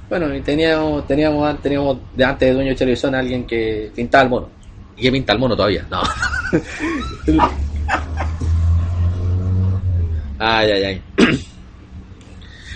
Bueno, 0.10 0.34
y 0.36 0.42
teníamos, 0.42 1.08
teníamos, 1.08 1.62
teníamos 1.62 1.98
de 2.16 2.24
antes 2.26 2.50
de 2.50 2.54
dueño 2.54 2.70
de 2.72 2.76
televisión 2.76 3.16
a 3.16 3.20
alguien 3.20 3.46
que 3.48 3.92
pintaba 3.96 4.24
el 4.26 4.30
mono. 4.30 4.50
¿Y 4.98 5.02
que 5.04 5.12
pinta 5.12 5.34
el 5.34 5.40
mono 5.40 5.56
todavía? 5.56 5.86
No. 5.90 6.02
ay, 10.40 10.72
ay, 10.72 10.84
ay. 10.84 11.02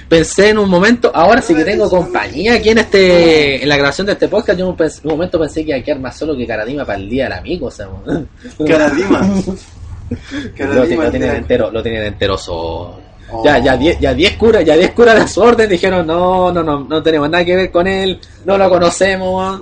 Pensé 0.08 0.49
en 0.49 0.60
un 0.60 0.69
momento, 0.69 1.12
ahora 1.13 1.41
sí 1.41 1.56
que 1.56 1.65
tengo 1.65 1.89
compañía 1.89 2.56
aquí 2.56 2.69
en 2.69 2.78
este 2.78 3.63
en 3.63 3.67
la 3.67 3.75
grabación 3.75 4.06
de 4.06 4.13
este 4.13 4.28
podcast. 4.28 4.60
Yo 4.60 4.65
en 4.65 4.71
un, 4.71 5.12
momento 5.12 5.39
pensé 5.39 5.63
que 5.63 5.71
iba 5.71 5.80
a 5.80 5.84
quedar 5.84 5.99
más 5.99 6.15
solo 6.15 6.38
que 6.38 6.45
Caradima 6.45 6.86
para 6.86 6.99
el 6.99 7.10
día 7.10 7.23
del 7.23 7.34
amigo. 7.34 7.67
O 7.67 7.71
sea, 7.71 7.88
Caradima. 8.67 9.21
lo, 9.49 10.56
Caradima. 10.56 11.06
lo 11.06 11.12
tenían 11.12 11.36
entero, 11.38 11.71
lo 11.71 11.82
tenían 11.82 12.04
entero 12.04 12.38
solo. 12.38 12.99
Oh. 13.32 13.43
Ya, 13.43 13.58
ya 13.58 13.75
10 13.75 13.99
ya 13.99 14.13
diez 14.13 14.38
curas, 14.38 14.63
ya 14.63 14.78
10 14.78 14.91
curas 14.91 15.19
de 15.19 15.28
su 15.28 15.41
orden 15.41 15.67
dijeron, 15.67 16.06
no, 16.06 16.51
no, 16.51 16.62
no, 16.62 16.86
no 16.88 17.01
tenemos 17.01 17.28
nada 17.28 17.43
que 17.43 17.56
ver 17.56 17.71
con 17.71 17.88
él, 17.88 18.19
no 18.45 18.58
lo 18.60 18.69
conocemos. 18.69 19.62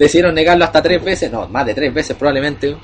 Decidieron 0.00 0.34
negarlo 0.34 0.64
hasta 0.64 0.82
tres 0.82 1.04
veces, 1.04 1.30
no, 1.30 1.46
más 1.46 1.64
de 1.66 1.74
tres 1.74 1.94
veces 1.94 2.16
probablemente. 2.16 2.76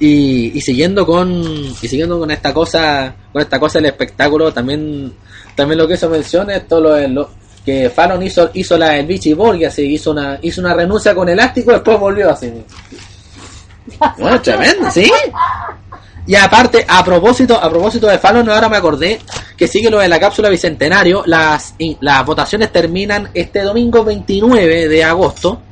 Y, 0.00 0.52
y 0.56 0.60
siguiendo 0.60 1.04
con 1.06 1.30
y 1.30 1.74
siguiendo 1.88 2.18
con 2.18 2.30
esta 2.30 2.52
cosa, 2.52 3.14
con 3.32 3.40
esta 3.42 3.58
cosa 3.58 3.78
del 3.78 3.86
espectáculo, 3.86 4.52
también 4.52 5.12
también 5.56 5.78
lo 5.78 5.88
que 5.88 5.94
hizo 5.94 6.08
mención 6.08 6.50
es 6.50 6.68
todo 6.68 6.80
lo, 6.80 7.08
lo- 7.08 7.30
que 7.64 7.90
Fallon 7.90 8.22
hizo 8.22 8.50
hizo 8.54 8.78
la 8.78 8.90
del 8.90 9.06
Vichy 9.06 9.34
Borg, 9.34 9.64
así 9.66 9.82
hizo 9.92 10.10
una 10.12 10.38
hizo 10.42 10.60
una 10.60 10.72
renuncia 10.74 11.14
con 11.14 11.28
elástico, 11.28 11.72
después 11.72 11.98
volvió 11.98 12.30
así. 12.30 12.52
Bueno, 14.18 14.40
tremendo, 14.40 14.90
¿sí? 14.90 15.10
Y 16.26 16.34
aparte, 16.34 16.84
a 16.86 17.02
propósito, 17.04 17.56
a 17.60 17.68
propósito 17.70 18.06
de 18.06 18.18
Fallon, 18.18 18.48
ahora 18.50 18.68
me 18.68 18.76
acordé 18.76 19.18
que 19.56 19.66
sigue 19.66 19.90
lo 19.90 19.98
de 19.98 20.08
la 20.08 20.20
cápsula 20.20 20.48
bicentenario. 20.50 21.22
Las, 21.26 21.74
y- 21.78 21.96
las 22.00 22.24
votaciones 22.24 22.70
terminan 22.70 23.30
este 23.34 23.60
domingo 23.62 24.04
29 24.04 24.88
de 24.88 25.04
agosto, 25.04 25.62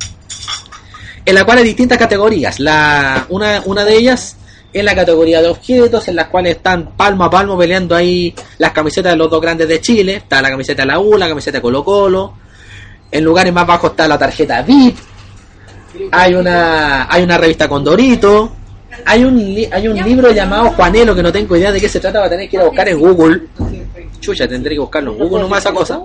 en 1.27 1.35
la 1.35 1.45
cual 1.45 1.59
hay 1.59 1.65
distintas 1.65 1.99
categorías. 1.99 2.61
La, 2.61 3.27
una, 3.29 3.61
una 3.67 3.85
de 3.85 3.97
ellas 3.97 4.37
es 4.73 4.85
la 4.85 4.95
categoría 4.95 5.43
de 5.43 5.49
objetos, 5.49 6.07
en 6.07 6.17
las 6.17 6.29
cuales 6.29 6.57
están 6.57 6.93
palmo 6.97 7.25
a 7.25 7.31
palmo 7.31 7.59
peleando 7.59 7.97
ahí 7.97 8.33
las 8.59 8.71
camisetas 8.71 9.12
de 9.12 9.19
los 9.19 9.29
dos 9.29 9.41
grandes 9.41 9.67
de 9.67 9.81
Chile. 9.81 10.17
Está 10.17 10.41
la 10.41 10.51
camiseta 10.51 10.83
de 10.83 10.87
la 10.87 11.01
U, 11.01 11.19
la 11.19 11.29
camiseta 11.29 11.59
de 11.59 11.62
Colo 11.62 11.85
Colo. 11.85 12.35
En 13.11 13.25
lugares 13.25 13.53
más 13.53 13.67
bajos 13.67 13.91
está 13.91 14.07
la 14.07 14.17
tarjeta 14.17 14.62
VIP. 14.62 14.97
Hay 16.12 16.35
una, 16.35 17.12
hay 17.12 17.25
una 17.25 17.39
revista 17.39 17.69
con 17.69 17.83
Dorito. 17.83 18.53
Hay 19.05 19.25
un, 19.25 19.67
hay 19.73 19.89
un 19.89 19.97
libro 19.97 20.31
llamado 20.31 20.71
Juanelo 20.71 21.15
que 21.15 21.23
no 21.23 21.33
tengo 21.33 21.57
idea 21.57 21.73
de 21.73 21.81
qué 21.81 21.89
se 21.89 22.01
trata, 22.01 22.21
va 22.21 22.27
a 22.27 22.31
tener 22.31 22.49
que 22.49 22.57
ir 22.57 22.62
a 22.62 22.67
buscar 22.67 22.89
en 22.89 22.99
Google. 22.99 23.43
Chucha, 24.21 24.47
tendré 24.47 24.75
que 24.75 24.81
buscarlo 24.81 25.12
en 25.12 25.19
Google 25.19 25.43
nomás 25.43 25.61
esa 25.61 25.73
cosa. 25.73 26.01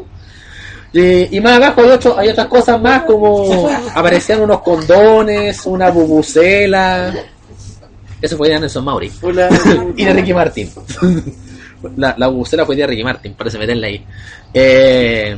Y, 0.94 1.38
y 1.38 1.40
más 1.40 1.54
abajo 1.54 1.82
hay, 1.82 1.90
otro, 1.90 2.18
hay 2.18 2.30
otras 2.30 2.48
cosas 2.48 2.82
más 2.82 3.04
como 3.04 3.70
aparecían 3.96 4.42
unos 4.42 4.62
condones, 4.62 5.66
una 5.66 5.90
bubucela. 5.90 7.14
Eso 8.22 8.38
fue 8.38 8.50
de 8.50 8.60
Nelson 8.60 8.86
Mauri 8.86 9.12
Hola. 9.22 9.50
y 9.96 10.06
de 10.06 10.14
Ricky 10.14 10.34
Martin. 10.34 10.70
la, 11.98 12.14
la 12.18 12.28
bucera 12.28 12.66
fue 12.66 12.76
de 12.76 12.86
Ricky 12.86 13.04
Martin, 13.04 13.34
parece 13.34 13.58
meterla 13.58 13.88
ahí. 13.88 14.06
Eh, 14.54 15.38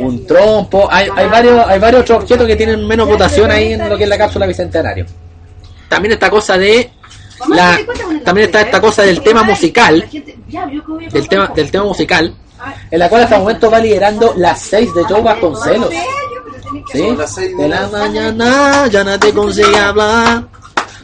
un 0.00 0.26
trompo, 0.26 0.88
hay, 0.90 1.08
hay 1.14 1.28
varios 1.28 1.66
hay 1.66 1.78
varios 1.78 2.02
otros 2.02 2.24
objetos 2.24 2.46
que 2.46 2.56
tienen 2.56 2.86
menos 2.86 3.08
votación 3.08 3.50
ahí 3.50 3.74
en 3.74 3.88
lo 3.88 3.96
que 3.96 4.04
es 4.04 4.10
la 4.10 4.18
cápsula 4.18 4.46
bicentenario. 4.46 5.06
También 5.88 6.12
esta 6.14 6.28
cosa 6.28 6.58
de 6.58 6.90
la, 7.48 7.78
también 8.24 8.46
está 8.46 8.62
esta 8.62 8.80
cosa 8.80 9.02
del 9.02 9.20
tema 9.22 9.44
musical, 9.44 10.04
del 10.10 11.28
tema, 11.28 11.52
del 11.54 11.70
tema 11.70 11.84
musical, 11.84 12.34
en 12.90 12.98
la 12.98 13.08
cual 13.08 13.22
hasta 13.22 13.36
el 13.36 13.42
momento 13.42 13.70
va 13.70 13.78
liderando 13.78 14.34
las 14.36 14.60
6 14.62 14.94
de 14.94 15.04
Joe 15.04 15.22
Vasconcelos. 15.22 15.90
¿Sí? 16.92 16.98
Son 16.98 17.18
las 17.18 17.34
seis 17.34 17.56
de 17.56 17.68
la 17.68 17.88
mañana 17.88 18.86
ya 18.88 19.04
nadie 19.04 19.32
consigue 19.32 19.78
hablar. 19.78 20.44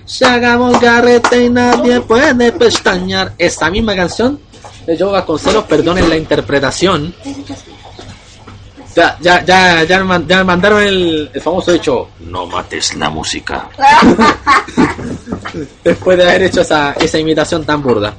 Se 0.05 0.25
hagamos 0.25 0.79
carrete 0.79 1.45
y 1.45 1.51
nadie 1.51 2.01
puede 2.01 2.53
pestañear. 2.53 3.33
Esta 3.39 3.71
misma 3.71 3.95
canción 3.95 4.41
de 4.87 4.99
Joe 4.99 5.13
Vasconcelos, 5.13 5.65
perdonen 5.65 6.09
la 6.09 6.17
interpretación. 6.17 7.15
Ya, 8.95 9.17
ya, 9.21 9.43
ya, 9.45 9.85
ya, 9.85 10.19
ya 10.19 10.45
mandaron 10.45 10.83
el, 10.83 11.31
el 11.33 11.41
famoso 11.41 11.73
hecho. 11.73 12.09
No 12.21 12.47
mates 12.47 12.95
la 12.97 13.09
música. 13.09 13.69
Después 15.85 16.19
de 16.19 16.25
haber 16.25 16.43
hecho 16.43 16.61
esa, 16.61 16.93
esa 16.93 17.19
imitación 17.19 17.65
tan 17.65 17.83
burda. 17.83 18.15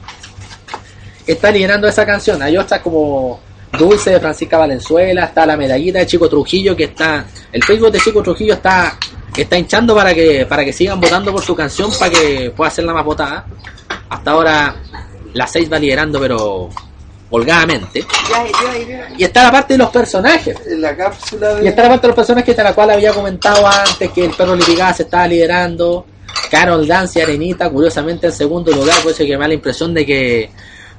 Está 1.25 1.51
liderando 1.51 1.87
esa 1.87 2.05
canción. 2.05 2.41
Hay 2.41 2.57
otras 2.57 2.81
como 2.81 3.39
Dulce 3.77 4.11
de 4.11 4.19
Francisca 4.19 4.57
Valenzuela, 4.57 5.25
está 5.25 5.45
la 5.45 5.57
medallita 5.57 5.99
de 5.99 6.05
Chico 6.05 6.29
Trujillo 6.29 6.75
que 6.75 6.85
está. 6.85 7.25
El 7.51 7.63
Facebook 7.63 7.91
de 7.91 7.99
Chico 7.99 8.21
Trujillo 8.21 8.53
está 8.53 8.97
está 9.35 9.57
hinchando 9.57 9.95
para 9.95 10.13
que 10.13 10.45
para 10.45 10.63
que 10.63 10.71
sigan 10.71 10.99
votando 10.99 11.31
por 11.31 11.41
su 11.41 11.55
canción 11.55 11.89
para 11.97 12.11
que 12.11 12.53
pueda 12.55 12.69
ser 12.69 12.85
la 12.85 12.93
más 12.93 13.05
votada. 13.05 13.45
Hasta 14.09 14.31
ahora 14.31 14.75
la 15.33 15.47
6 15.47 15.71
va 15.71 15.79
liderando 15.79 16.19
pero 16.19 16.69
holgadamente. 17.31 18.05
Y 19.17 19.23
está 19.23 19.43
la 19.43 19.51
parte 19.51 19.73
de 19.73 19.79
los 19.79 19.89
personajes. 19.89 20.55
En 20.67 20.81
la 20.81 20.95
cápsula 20.95 21.53
Y 21.53 21.63
de. 21.63 21.69
está 21.69 21.83
la 21.83 21.89
parte 21.89 22.03
de 22.03 22.07
los 22.09 22.15
personajes 22.15 22.55
de 22.55 22.63
la 22.63 22.73
cual 22.73 22.91
había 22.91 23.11
comentado 23.11 23.65
antes 23.67 24.11
que 24.11 24.25
el 24.25 24.31
perro 24.31 24.55
Lipigada 24.55 24.93
se 24.93 25.03
estaba 25.03 25.27
liderando. 25.27 26.05
Carol 26.51 26.87
Dance 26.87 27.17
y 27.17 27.21
Arenita, 27.23 27.69
curiosamente 27.69 28.27
en 28.27 28.33
segundo 28.33 28.71
lugar, 28.71 28.95
por 29.01 29.11
eso 29.11 29.23
que 29.25 29.35
me 29.35 29.41
da 29.41 29.47
la 29.47 29.53
impresión 29.55 29.93
de 29.93 30.05
que 30.05 30.51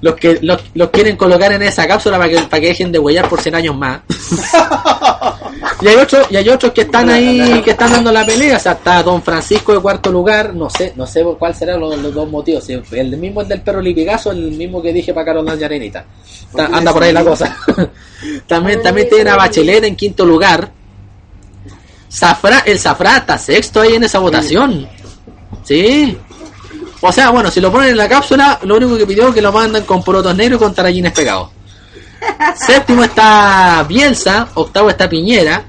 los 0.05 0.17
que 0.17 0.39
los, 0.43 0.61
los 0.75 0.91
quieren 0.91 1.17
colocar 1.17 1.51
en 1.53 1.63
esa 1.63 1.89
cápsula 1.89 2.19
para 2.19 2.29
que, 2.29 2.39
para 2.43 2.61
que 2.61 2.67
dejen 2.69 2.93
de 2.93 2.99
huellar 2.99 3.27
por 3.27 3.41
100 3.41 3.55
años 3.55 3.75
más. 3.75 4.03
y 5.81 5.89
hay 5.89 5.97
otros, 5.97 6.27
y 6.31 6.37
hay 6.37 6.47
otros 6.51 6.73
que 6.73 6.83
están 6.83 7.09
ahí, 7.09 7.63
que 7.65 7.71
están 7.71 7.91
dando 7.91 8.13
la 8.13 8.27
pelea, 8.27 8.59
o 8.59 8.61
sea, 8.61 8.73
está 8.73 9.03
Don 9.03 9.23
Francisco 9.23 9.73
de 9.73 9.81
cuarto 9.81 10.13
lugar, 10.13 10.55
no 10.55 10.69
sé, 10.69 10.93
no 10.95 11.07
sé 11.07 11.25
cuál 11.39 11.55
serán 11.55 11.81
los, 11.81 11.97
los 11.97 12.13
dos 12.13 12.29
motivos, 12.29 12.65
si 12.65 12.75
el 12.75 13.17
mismo 13.17 13.41
el 13.41 13.49
del 13.49 13.63
perro 13.63 13.81
Lipigazo, 13.81 14.31
el 14.31 14.53
mismo 14.53 14.83
que 14.83 14.93
dije 14.93 15.15
para 15.15 15.25
Carol 15.25 15.47
Dance 15.47 15.63
y 15.63 15.65
Arenita. 15.65 16.05
Está- 16.51 16.67
anda 16.67 16.93
por 16.93 17.03
ahí 17.03 17.13
la 17.13 17.25
cosa. 17.25 17.57
también, 18.47 18.83
también 18.83 19.09
tiene 19.09 19.31
a 19.31 19.37
Bachelet 19.37 19.85
en 19.85 19.97
quinto 19.97 20.27
lugar. 20.27 20.71
Zafra, 22.13 22.59
el 22.67 22.79
Zafra 22.79 23.17
está 23.17 23.39
sexto 23.39 23.81
ahí 23.81 23.95
en 23.95 24.05
esa 24.05 24.19
votación. 24.19 24.87
Sí. 25.65 26.19
O 27.07 27.13
sea, 27.13 27.29
bueno, 27.29 27.51
si 27.51 27.61
lo 27.61 27.71
ponen 27.71 27.91
en 27.91 27.99
la 27.99 28.09
cápsula, 28.09 28.59
lo 28.63 28.77
único 28.77 28.97
que 28.97 29.07
pidió 29.07 29.29
es 29.29 29.35
que 29.35 29.43
lo 29.43 29.53
mandan 29.53 29.85
con 29.85 30.03
porotos 30.03 30.35
negros 30.35 30.59
y 30.59 30.65
con 30.65 30.75
tarallines 30.75 31.13
pegados. 31.13 31.51
Séptimo 32.67 33.05
está 33.05 33.85
Bielsa, 33.87 34.49
octavo 34.55 34.89
está 34.89 35.07
Piñera, 35.07 35.67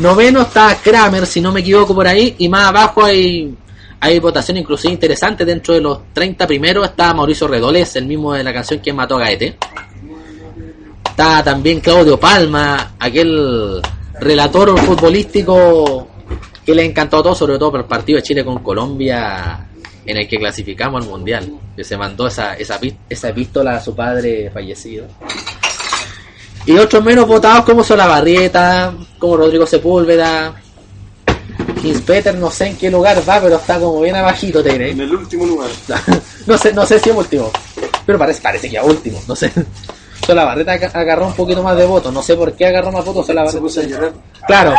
noveno 0.00 0.42
está 0.42 0.76
Kramer, 0.82 1.24
si 1.24 1.40
no 1.40 1.52
me 1.52 1.60
equivoco 1.60 1.94
por 1.94 2.08
ahí, 2.08 2.34
y 2.38 2.48
más 2.48 2.66
abajo 2.66 3.04
hay, 3.04 3.54
hay 4.00 4.18
votación 4.18 4.56
inclusive 4.56 4.92
interesante, 4.92 5.44
dentro 5.44 5.72
de 5.72 5.80
los 5.80 6.00
30 6.14 6.48
primeros 6.48 6.84
está 6.88 7.14
Mauricio 7.14 7.46
Redoles, 7.46 7.94
el 7.94 8.06
mismo 8.06 8.32
de 8.32 8.42
la 8.42 8.52
canción 8.52 8.80
que 8.80 8.92
mató 8.92 9.18
a 9.18 9.20
Gaete. 9.20 9.56
Está 11.08 11.44
también 11.44 11.78
Claudio 11.78 12.18
Palma, 12.18 12.94
aquel 12.98 13.80
relator 14.18 14.76
futbolístico 14.80 16.09
que 16.70 16.76
le 16.76 16.84
encantó 16.84 17.18
a 17.18 17.22
todos, 17.24 17.38
sobre 17.38 17.58
todo 17.58 17.72
por 17.72 17.80
el 17.80 17.86
partido 17.86 18.18
de 18.18 18.22
Chile 18.22 18.44
con 18.44 18.62
Colombia, 18.62 19.66
en 20.06 20.16
el 20.16 20.28
que 20.28 20.38
clasificamos 20.38 21.02
al 21.02 21.10
Mundial, 21.10 21.52
que 21.74 21.82
se 21.82 21.96
mandó 21.96 22.28
esa, 22.28 22.54
esa, 22.54 22.78
esa 23.08 23.28
epístola 23.28 23.76
a 23.76 23.80
su 23.80 23.94
padre 23.94 24.50
fallecido. 24.50 25.06
Y 26.66 26.78
otros 26.78 27.02
menos 27.02 27.26
votados 27.26 27.64
como 27.64 27.82
Solabarrieta, 27.82 28.94
como 29.18 29.36
Rodrigo 29.36 29.66
Sepúlveda, 29.66 30.54
Peter 32.06 32.34
no 32.36 32.50
sé 32.50 32.68
en 32.68 32.76
qué 32.76 32.90
lugar 32.90 33.20
va, 33.28 33.40
pero 33.40 33.56
está 33.56 33.80
como 33.80 34.00
bien 34.00 34.14
abajito, 34.14 34.62
te 34.62 34.70
diré. 34.70 34.90
En 34.90 35.00
el 35.00 35.12
último 35.12 35.46
lugar. 35.46 35.70
no 36.46 36.56
sé, 36.56 36.72
no 36.72 36.86
sé 36.86 37.00
si 37.00 37.10
es 37.10 37.16
último, 37.16 37.50
pero 38.06 38.18
parece, 38.18 38.40
parece 38.40 38.70
que 38.70 38.76
es 38.76 38.84
último, 38.84 39.20
no 39.26 39.34
sé. 39.34 39.50
Solabarrieta 40.26 40.72
aga- 40.72 40.90
agarró 40.94 41.26
un 41.26 41.34
poquito 41.34 41.62
más 41.62 41.76
de 41.76 41.86
votos, 41.86 42.12
no 42.12 42.22
sé 42.22 42.34
por 42.36 42.52
qué 42.54 42.66
agarró 42.66 42.92
más 42.92 43.04
votos 43.04 43.26
Se 43.26 43.32
Solabarrieta. 43.32 43.60
puso 43.62 43.80
a 43.80 43.84
llorar. 43.84 44.12
Claro. 44.46 44.74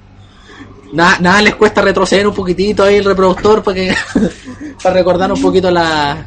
Nada, 0.93 1.17
nada 1.19 1.41
les 1.41 1.55
cuesta 1.55 1.81
retroceder 1.81 2.27
un 2.27 2.35
poquitito 2.35 2.83
ahí 2.83 2.97
el 2.97 3.05
reproductor 3.05 3.63
para 3.63 3.75
que 3.75 3.95
para 4.83 4.95
recordar 4.95 5.31
un 5.31 5.41
poquito 5.41 5.71
la, 5.71 6.25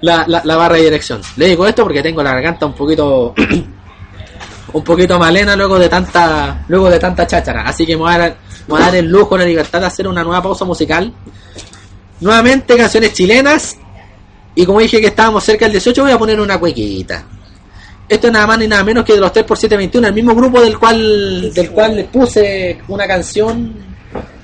la, 0.00 0.24
la, 0.26 0.56
barra 0.56 0.76
de 0.76 0.84
dirección. 0.84 1.20
Le 1.36 1.48
digo 1.48 1.66
esto 1.66 1.82
porque 1.82 2.02
tengo 2.02 2.22
la 2.22 2.32
garganta 2.32 2.64
un 2.64 2.72
poquito 2.72 3.34
un 4.72 4.84
poquito 4.84 5.18
malena 5.18 5.54
luego 5.54 5.78
de 5.78 5.88
tanta 5.88 6.64
luego 6.68 6.88
de 6.88 6.98
tanta 6.98 7.26
cháchara 7.26 7.62
así 7.62 7.84
que 7.84 7.96
voy 7.96 8.14
a 8.14 8.18
me 8.18 8.34
voy 8.68 8.80
a 8.80 8.84
dar 8.86 8.94
el 8.94 9.06
lujo 9.06 9.36
la 9.36 9.44
libertad 9.44 9.80
de 9.80 9.86
hacer 9.86 10.06
una 10.06 10.22
nueva 10.22 10.40
pausa 10.40 10.64
musical 10.64 11.12
nuevamente 12.20 12.76
canciones 12.76 13.12
chilenas 13.12 13.76
y 14.54 14.64
como 14.64 14.78
dije 14.78 15.00
que 15.00 15.08
estábamos 15.08 15.42
cerca 15.42 15.64
del 15.64 15.72
18 15.72 16.02
voy 16.04 16.12
a 16.12 16.18
poner 16.18 16.38
una 16.38 16.60
cuequita 16.60 17.24
esto 18.10 18.26
es 18.26 18.32
nada 18.32 18.46
más 18.46 18.58
ni 18.58 18.66
nada 18.66 18.82
menos 18.84 19.04
que 19.04 19.14
de 19.14 19.20
los 19.20 19.32
3 19.32 19.44
por 19.46 19.56
721 19.56 20.08
el 20.08 20.14
mismo 20.14 20.34
grupo 20.34 20.60
del 20.60 20.78
cual 20.78 21.52
del 21.54 21.70
cual 21.70 21.94
les 21.96 22.06
puse 22.08 22.80
una 22.88 23.06
canción 23.06 23.72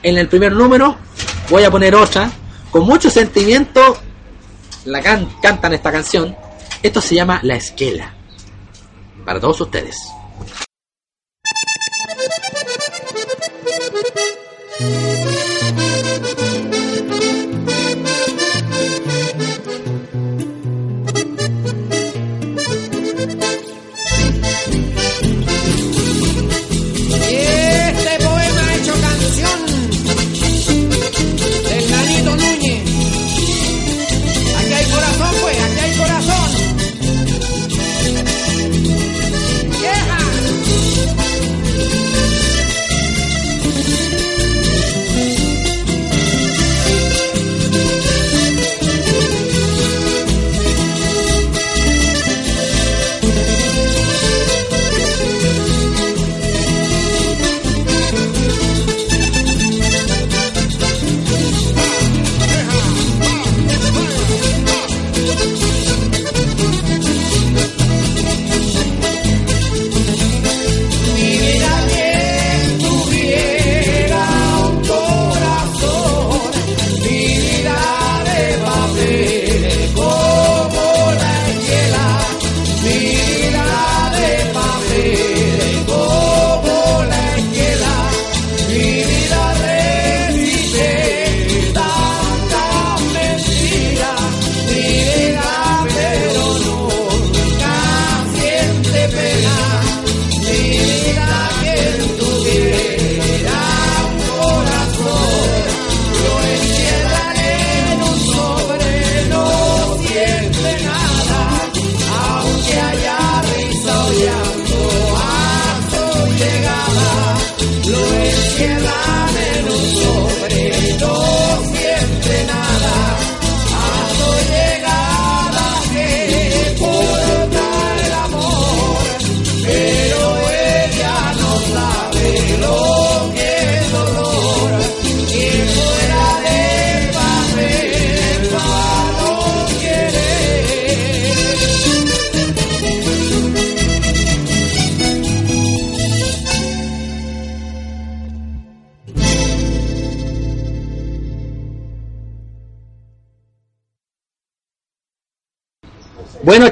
en 0.03 0.19
el 0.19 0.29
primer 0.29 0.53
número. 0.53 0.97
Voy 1.51 1.65
a 1.65 1.71
poner 1.71 1.95
otra. 1.95 2.31
Con 2.71 2.85
mucho 2.87 3.11
sentimiento 3.11 3.99
la 4.85 5.03
can- 5.03 5.29
cantan 5.43 5.73
esta 5.75 5.91
canción. 5.91 6.37
Esto 6.83 7.01
se 7.01 7.17
llama 7.17 7.41
La 7.43 7.57
Esquela. 7.57 8.15
Para 9.25 9.41
todos 9.41 9.61
ustedes. 9.61 9.97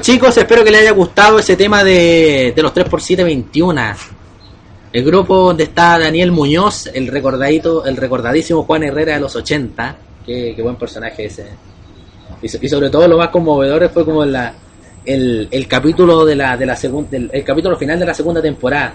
Chicos, 0.05 0.37
espero 0.37 0.63
que 0.63 0.69
les 0.69 0.81
haya 0.81 0.91
gustado 0.91 1.39
ese 1.39 1.55
tema 1.57 1.83
de, 1.83 2.53
de 2.55 2.61
los 2.61 2.71
3x721. 2.75 3.95
El 4.93 5.03
grupo 5.03 5.35
donde 5.35 5.63
está 5.63 5.97
Daniel 5.97 6.31
Muñoz, 6.31 6.85
el 6.93 7.07
recordadito, 7.07 7.83
el 7.87 7.97
recordadísimo 7.97 8.61
Juan 8.65 8.83
Herrera 8.83 9.15
de 9.15 9.19
los 9.21 9.35
80. 9.35 9.95
Qué, 10.23 10.53
qué 10.55 10.61
buen 10.61 10.75
personaje 10.75 11.25
ese. 11.25 11.47
Y, 12.39 12.47
so- 12.47 12.59
y 12.61 12.69
sobre 12.69 12.91
todo 12.91 13.07
lo 13.07 13.17
más 13.17 13.29
conmovedor 13.29 13.89
fue 13.89 14.05
como 14.05 14.23
la, 14.25 14.53
el, 15.05 15.47
el 15.49 15.67
capítulo 15.67 16.23
de 16.23 16.35
la, 16.35 16.55
de 16.55 16.67
la 16.67 16.75
segunda, 16.75 17.17
el, 17.17 17.43
capítulo 17.43 17.75
final 17.75 17.97
de 17.97 18.05
la 18.05 18.13
segunda 18.13 18.43
temporada, 18.43 18.93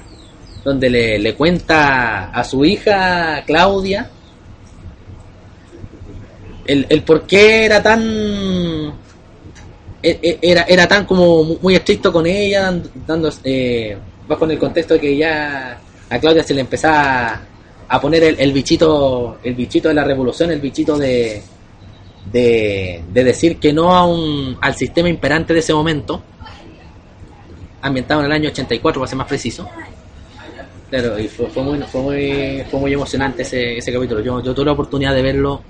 donde 0.62 0.88
le, 0.88 1.18
le 1.18 1.34
cuenta 1.34 2.30
a 2.30 2.44
su 2.44 2.64
hija 2.64 3.42
Claudia 3.44 4.08
el, 6.66 6.86
el 6.88 7.02
por 7.02 7.22
qué 7.22 7.64
era 7.64 7.82
tan 7.82 8.92
era, 10.02 10.62
era 10.62 10.88
tan 10.88 11.04
como 11.04 11.44
mu- 11.44 11.58
muy 11.60 11.74
estricto 11.74 12.12
con 12.12 12.26
ella, 12.26 12.72
dando, 13.06 13.30
eh, 13.44 13.96
bajo 14.26 14.44
en 14.44 14.52
el 14.52 14.58
contexto 14.58 14.94
de 14.94 15.00
que 15.00 15.16
ya 15.16 15.78
a 16.08 16.18
Claudia 16.18 16.42
se 16.42 16.54
le 16.54 16.62
empezaba 16.62 17.40
a 17.88 18.00
poner 18.00 18.22
el, 18.24 18.40
el 18.40 18.52
bichito, 18.52 19.38
el 19.42 19.54
bichito 19.54 19.88
de 19.88 19.94
la 19.94 20.04
revolución, 20.04 20.50
el 20.50 20.60
bichito 20.60 20.96
de, 20.96 21.42
de, 22.32 23.02
de 23.12 23.24
decir 23.24 23.58
que 23.58 23.72
no 23.72 23.94
a 23.94 24.06
un, 24.06 24.56
al 24.60 24.74
sistema 24.74 25.08
imperante 25.08 25.52
de 25.52 25.60
ese 25.60 25.74
momento, 25.74 26.22
ambientado 27.82 28.20
en 28.20 28.26
el 28.26 28.32
año 28.32 28.48
84 28.50 29.00
para 29.00 29.08
ser 29.08 29.18
más 29.18 29.26
preciso. 29.26 29.68
Claro, 30.90 31.18
y 31.18 31.28
fue, 31.28 31.46
fue 31.46 31.62
muy, 31.62 31.78
fue 31.84 32.00
muy, 32.00 32.64
fue 32.70 32.80
muy 32.80 32.92
emocionante 32.92 33.42
ese, 33.42 33.78
ese 33.78 33.92
capítulo. 33.92 34.20
Yo, 34.20 34.42
yo 34.42 34.54
tuve 34.54 34.66
la 34.66 34.72
oportunidad 34.72 35.14
de 35.14 35.22
verlo, 35.22 35.62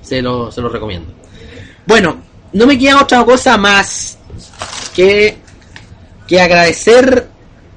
se 0.00 0.22
lo, 0.22 0.50
se 0.50 0.60
lo 0.60 0.68
recomiendo. 0.68 1.12
Bueno, 1.86 2.16
no 2.52 2.66
me 2.66 2.78
queda 2.78 3.02
otra 3.02 3.24
cosa 3.24 3.56
más 3.56 4.18
que, 4.94 5.38
que 6.26 6.40
agradecer 6.40 7.28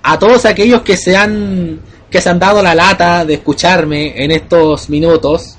a 0.02 0.20
todos 0.20 0.46
aquellos 0.46 0.82
que 0.82 0.98
se 0.98 1.16
han 1.16 1.80
que 2.10 2.22
se 2.22 2.30
han 2.30 2.38
dado 2.38 2.62
la 2.62 2.76
lata 2.76 3.26
de 3.26 3.36
escucharme 3.36 4.24
en 4.24 4.30
estos 4.30 4.88
minutos 4.88 5.58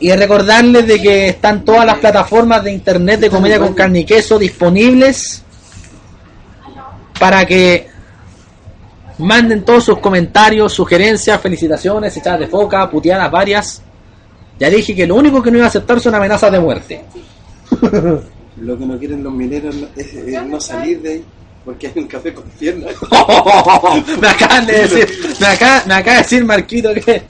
y 0.00 0.10
recordarles 0.12 0.86
de 0.86 1.00
que 1.00 1.28
están 1.28 1.64
todas 1.64 1.84
las 1.84 1.98
plataformas 1.98 2.64
de 2.64 2.72
internet 2.72 3.20
de 3.20 3.30
comedia 3.30 3.58
con 3.58 3.74
carne 3.74 4.00
y 4.00 4.04
queso 4.04 4.38
disponibles 4.38 5.42
para 7.18 7.44
que 7.44 7.88
manden 9.18 9.64
todos 9.64 9.84
sus 9.84 9.98
comentarios, 9.98 10.72
sugerencias, 10.72 11.40
felicitaciones, 11.40 12.16
echadas 12.16 12.40
de 12.40 12.46
foca, 12.48 12.88
puteadas 12.90 13.30
varias. 13.30 13.82
Ya 14.58 14.70
dije 14.70 14.94
que 14.94 15.06
lo 15.06 15.14
único 15.16 15.42
que 15.42 15.50
no 15.50 15.58
iba 15.58 15.66
a 15.66 15.68
aceptar 15.68 16.00
son 16.00 16.14
amenazas 16.14 16.50
de 16.52 16.60
muerte. 16.60 17.02
Lo 18.58 18.78
que 18.78 18.86
no 18.86 18.98
quieren 18.98 19.22
los 19.22 19.32
mineros 19.34 19.74
es, 19.96 20.14
es 20.14 20.42
no 20.44 20.58
salir 20.58 21.02
de 21.02 21.10
ahí, 21.12 21.24
porque 21.62 21.88
hay 21.88 21.92
un 21.96 22.06
café 22.06 22.32
con 22.32 22.44
piernas. 22.58 22.94
me 24.20 24.28
acaban 24.28 24.66
de 24.66 24.72
decir, 24.80 25.06
me 25.38 25.46
acaba, 25.46 25.82
me 25.86 25.94
acaba 25.94 26.16
de 26.16 26.22
decir 26.22 26.44
Marquito 26.46 26.94
que. 26.94 27.22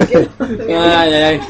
ay, 0.00 1.12
ay, 1.12 1.12
ay. 1.14 1.40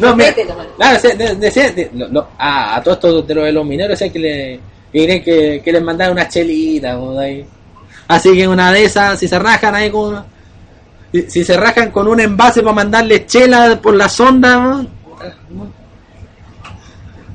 No, 0.00 0.16
me, 0.16 0.34
claro, 0.76 0.98
se- 0.98 1.14
de- 1.14 1.34
decía- 1.36 1.70
de- 1.70 1.90
lo- 1.94 2.08
lo- 2.08 2.28
a, 2.38 2.74
a 2.76 2.82
todos 2.82 2.96
estos 2.96 3.26
de 3.28 3.34
los, 3.36 3.44
de 3.44 3.52
los 3.52 3.64
mineros 3.64 3.90
decían 3.98 4.10
que, 4.12 4.18
le, 4.18 4.60
que, 4.92 5.22
que, 5.22 5.62
que 5.64 5.72
les 5.72 5.82
mandaran 5.82 6.12
una 6.14 6.28
chelita. 6.28 6.98
ahí. 7.20 7.44
Así 8.08 8.34
que 8.36 8.48
una 8.48 8.72
de 8.72 8.84
esas, 8.84 9.18
si 9.20 9.28
se 9.28 9.38
rajan 9.38 9.74
ahí 9.76 9.90
con 9.90 10.08
una- 10.10 10.26
si, 11.28 11.44
se 11.44 11.56
rajan 11.56 11.90
con 11.90 12.08
un 12.08 12.20
envase 12.20 12.62
para 12.62 12.74
mandarle 12.74 13.26
chela 13.26 13.78
por 13.80 13.94
la 13.94 14.08
sonda, 14.08 14.84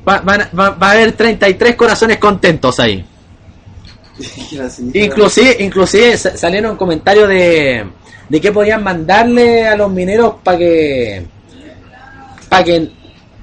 va, 0.07 0.19
van- 0.21 0.49
va- 0.57 0.69
va 0.71 0.87
a 0.87 0.91
haber 0.91 1.11
33 1.13 1.75
corazones 1.75 2.17
contentos 2.17 2.79
ahí. 2.79 3.05
Inclusive, 4.93 5.57
inclusive 5.59 6.17
sa- 6.17 6.35
salieron 6.37 6.75
comentarios 6.75 7.29
de, 7.29 7.85
de 8.27 8.41
que 8.41 8.51
podían 8.51 8.83
mandarle 8.83 9.67
a 9.67 9.75
los 9.77 9.89
mineros 9.91 10.35
para 10.43 10.57
que 10.57 11.25
para 12.49 12.63
que 12.63 12.91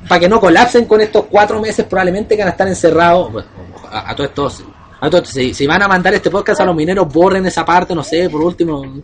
para 0.09 0.21
que 0.21 0.29
no 0.29 0.39
colapsen 0.39 0.85
con 0.85 1.01
estos 1.01 1.25
cuatro 1.31 1.61
meses 1.61 1.85
probablemente 1.87 2.37
que 2.37 2.43
van 2.43 2.49
a 2.49 2.53
estar 2.53 2.69
encerrados 2.69 3.33
Bueno, 3.33 3.49
a, 3.91 4.11
a 4.11 4.15
todos 4.17 4.29
estos 4.29 4.65
estos, 5.07 5.29
si, 5.29 5.55
si 5.55 5.67
van 5.67 5.83
a 5.83 5.89
mandar 5.89 6.15
este 6.15 6.31
podcast 6.31 6.61
a 6.61 6.65
los 6.65 6.77
mineros 6.77 7.13
borren 7.13 7.47
esa 7.47 7.65
parte 7.65 7.95
no 7.95 8.03
sé 8.03 8.29
por 8.31 8.43
último 8.43 9.03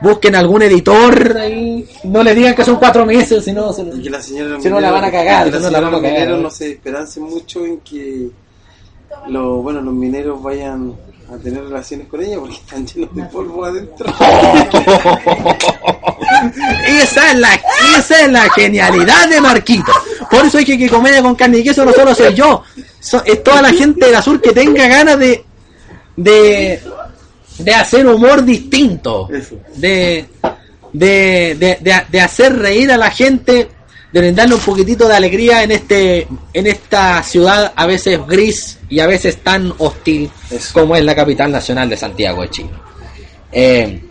busquen 0.00 0.34
algún 0.34 0.62
editor 0.62 1.36
ahí 1.38 1.88
no 2.04 2.22
le 2.22 2.34
digan 2.34 2.54
que 2.54 2.64
son 2.64 2.76
cuatro 2.76 3.04
meses 3.06 3.44
si 3.44 3.52
no 3.52 3.72
Si 3.72 3.82
no 3.82 4.80
la 4.80 4.90
van 4.90 5.04
a 5.04 5.10
cagar, 5.10 5.52
si 5.52 5.58
no 5.58 5.70
la 5.70 5.78
a 5.78 5.90
los 5.90 6.02
cagar, 6.02 6.28
¿no? 6.30 6.50
se 6.50 6.72
esperancen 6.72 7.24
mucho 7.24 7.64
en 7.64 7.78
que 7.80 8.30
lo, 9.28 9.62
bueno, 9.62 9.80
los 9.80 9.94
mineros 9.94 10.42
vayan 10.42 10.94
a 11.32 11.36
tener 11.36 11.62
relaciones 11.64 12.08
con 12.08 12.22
ella 12.22 12.38
porque 12.38 12.54
están 12.54 12.86
llenos 12.86 13.14
de 13.14 13.22
polvo 13.24 13.64
adentro. 13.64 14.12
Esa 17.02 17.30
es 17.32 17.38
la 17.38 17.54
esa 17.98 18.20
es 18.24 18.30
la 18.32 18.48
genialidad 18.50 19.28
de 19.28 19.40
Marquito. 19.40 19.92
Por 20.30 20.46
eso 20.46 20.58
es 20.58 20.64
que, 20.64 20.76
que 20.78 20.88
comedia 20.88 21.22
con 21.22 21.34
carne 21.34 21.58
y 21.58 21.64
queso 21.64 21.84
no 21.84 21.92
solo 21.92 22.14
soy 22.14 22.34
yo, 22.34 22.62
so- 23.00 23.22
es 23.24 23.42
toda 23.42 23.62
la 23.62 23.70
gente 23.70 24.10
del 24.10 24.22
sur 24.22 24.40
que 24.40 24.52
tenga 24.52 24.86
ganas 24.88 25.18
de 25.18 25.44
de 26.16 26.80
de 27.58 27.74
hacer 27.74 28.06
humor 28.06 28.44
distinto, 28.44 29.28
de 29.76 30.26
de, 30.92 31.56
de, 31.58 31.78
de, 31.80 32.02
de 32.08 32.20
hacer 32.20 32.56
reír 32.58 32.90
a 32.90 32.96
la 32.96 33.10
gente, 33.10 33.68
de 34.12 34.20
brindarle 34.20 34.54
un 34.54 34.60
poquitito 34.60 35.06
de 35.06 35.14
alegría 35.16 35.62
en 35.62 35.72
este 35.72 36.26
en 36.52 36.66
esta 36.66 37.22
ciudad 37.22 37.72
a 37.76 37.86
veces 37.86 38.18
gris 38.26 38.78
y 38.88 39.00
a 39.00 39.06
veces 39.06 39.38
tan 39.38 39.72
hostil 39.78 40.30
Eso. 40.50 40.72
como 40.72 40.96
es 40.96 41.04
la 41.04 41.14
capital 41.14 41.50
nacional 41.52 41.88
de 41.90 41.96
Santiago 41.96 42.42
de 42.42 42.50
Chile. 42.50 42.70
Eh, 43.52 44.02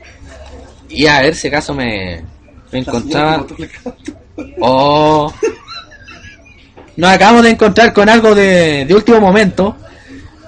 y 0.89 1.05
a 1.07 1.21
ver 1.21 1.35
si 1.35 1.47
acaso 1.47 1.73
me, 1.73 2.23
me 2.71 2.79
encontraba. 2.79 3.45
Oh. 4.59 5.31
Nos 6.95 7.09
acabamos 7.11 7.43
de 7.43 7.49
encontrar 7.51 7.93
con 7.93 8.09
algo 8.09 8.33
de, 8.33 8.85
de 8.85 8.95
último 8.95 9.19
momento. 9.19 9.75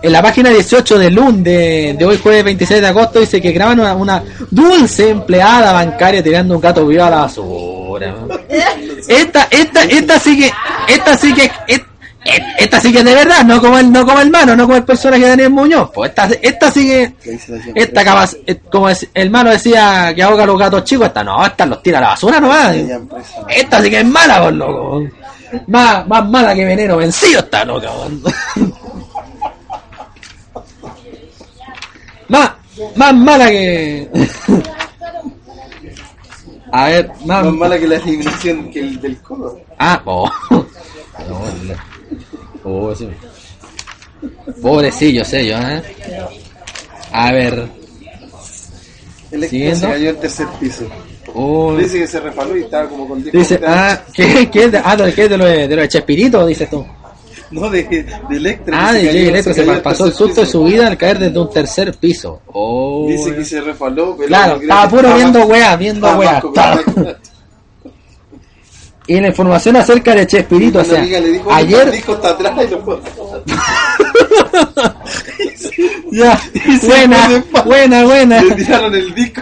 En 0.01 0.13
la 0.13 0.21
página 0.21 0.49
18 0.49 0.97
de 0.97 1.11
LUN 1.11 1.43
de, 1.43 1.95
de 1.99 2.05
hoy 2.05 2.17
jueves 2.17 2.43
26 2.45 2.79
de 2.81 2.87
agosto 2.87 3.19
dice 3.19 3.41
que 3.41 3.51
graban 3.51 3.79
una, 3.81 3.93
una 3.95 4.23
dulce 4.49 5.09
empleada 5.09 5.73
bancaria 5.73 6.23
tirando 6.23 6.55
un 6.55 6.61
gato 6.61 6.87
vivo 6.87 7.03
a 7.03 7.09
la 7.09 7.17
basura. 7.17 8.15
Esta, 9.07 9.47
esta, 9.51 9.83
esta 9.83 10.19
sí 10.19 10.39
que, 10.39 10.51
esta 10.93 11.17
sí 11.17 11.33
que, 11.33 11.51
et- 11.67 11.85
esta 12.23 12.81
sí 12.81 12.91
que 12.91 12.99
es 12.99 13.05
de 13.05 13.15
verdad, 13.15 13.43
no 13.45 13.61
como 13.61 13.77
el, 13.77 13.91
no 13.91 14.05
como 14.05 14.19
el 14.19 14.29
mano, 14.29 14.55
no 14.55 14.63
como 14.63 14.77
el 14.77 14.83
personaje 14.83 15.23
de 15.23 15.29
Daniel 15.29 15.49
Muñoz. 15.51 15.89
Pues 15.93 16.09
esta, 16.09 16.29
esta 16.41 16.71
sí 16.71 16.87
que, 16.87 17.13
esta 17.75 18.03
capaz, 18.03 18.33
eh, 18.45 18.59
como 18.69 18.89
el 18.89 19.29
malo 19.29 19.51
decía 19.51 20.13
que 20.13 20.23
ahoga 20.23 20.43
a 20.43 20.47
los 20.47 20.59
gatos 20.59 20.83
chicos, 20.83 21.07
esta 21.07 21.23
no, 21.23 21.45
esta 21.45 21.65
los 21.65 21.81
tira 21.81 21.99
a 21.99 22.01
la 22.01 22.07
basura 22.09 22.39
nomás. 22.39 22.75
presa. 23.09 23.45
Esta 23.47 23.81
sí 23.81 23.89
que 23.89 23.99
es 23.99 24.05
mala, 24.05 24.41
por 24.41 24.53
loco. 24.53 25.03
Más, 25.67 26.05
más 26.07 26.29
mala 26.29 26.53
que 26.53 26.65
veneno 26.65 26.97
vencido 26.97 27.39
esta 27.39 27.63
loca, 27.65 27.89
weón. 27.97 28.21
Más, 32.27 32.51
más 32.95 33.15
mala 33.15 33.47
que. 33.47 34.09
A 36.71 36.85
ver, 36.85 37.09
más. 37.25 37.43
Más 37.45 37.53
mala 37.53 37.79
que 37.79 37.87
la 37.87 37.95
eliminación 37.95 38.69
que 38.69 38.79
el 38.79 39.01
del 39.01 39.19
codo. 39.21 39.59
Ah, 39.79 39.99
oh. 40.05 40.29
Oh, 42.71 42.95
sí. 42.95 43.07
Pobrecillo, 44.61 45.23
sé 45.25 45.47
yo, 45.47 45.57
¿eh? 45.57 45.81
A 47.11 47.31
ver. 47.31 47.67
El 49.31 49.47
se 49.47 49.79
cayó 49.81 50.09
al 50.09 50.17
tercer 50.17 50.47
piso. 50.59 50.85
Oh. 51.33 51.75
Dice 51.75 51.99
que 51.99 52.07
se 52.07 52.19
refaló 52.19 52.57
y 52.57 52.61
estaba 52.61 52.89
como 52.89 53.07
con 53.07 53.21
10 53.21 53.33
Dice, 53.33 53.59
ah, 53.65 54.01
¿qué, 54.13 54.49
qué 54.51 54.63
es 54.65 54.71
de, 54.71 54.77
ah, 54.79 54.97
¿qué 55.15 55.23
es 55.23 55.29
de 55.29 55.37
lo 55.37 55.45
de, 55.45 55.67
de 55.67 55.75
lo 55.75 55.81
de 55.83 55.87
Chespirito? 55.87 56.45
Dices 56.45 56.69
tú. 56.69 56.85
No, 57.51 57.69
de, 57.69 57.83
de 57.83 58.37
Electra. 58.37 58.89
Ah, 58.89 58.93
de 58.93 59.05
cayó- 59.07 59.29
Electro 59.29 59.53
se 59.53 59.63
pasó 59.63 60.05
el 60.05 60.13
susto 60.13 60.41
de 60.41 60.47
su 60.47 60.63
vida 60.63 60.87
al 60.87 60.97
caer 60.97 61.19
desde 61.19 61.39
un 61.39 61.49
tercer 61.49 61.93
piso. 61.95 62.41
Oh. 62.47 63.05
Dice 63.07 63.35
que 63.35 63.45
se 63.45 63.61
refaló, 63.61 64.15
pero 64.15 64.27
Claro, 64.27 64.61
estaba 64.61 64.89
puro 64.89 65.15
viendo 65.15 65.45
weá, 65.45 65.75
viendo 65.75 66.07
weá. 66.17 66.41
Y 69.09 69.19
la 69.19 69.29
información 69.29 69.75
acerca 69.75 70.13
de 70.13 70.27
Chespirito, 70.27 70.81
o 70.81 70.83
sea, 70.83 70.99
amiga 70.99 71.19
le 71.19 71.31
dijo, 71.31 71.51
ayer... 71.51 71.89
disco 71.89 72.13
está 72.13 72.29
atrás 72.29 72.53
y 72.63 72.67
lo 72.69 73.01
ya, 76.11 76.39
buena, 76.87 77.43
buena, 77.65 78.03
buena. 78.03 78.39
Le 78.43 78.53
tiraron 78.53 78.93
el 78.93 79.15
disco 79.15 79.41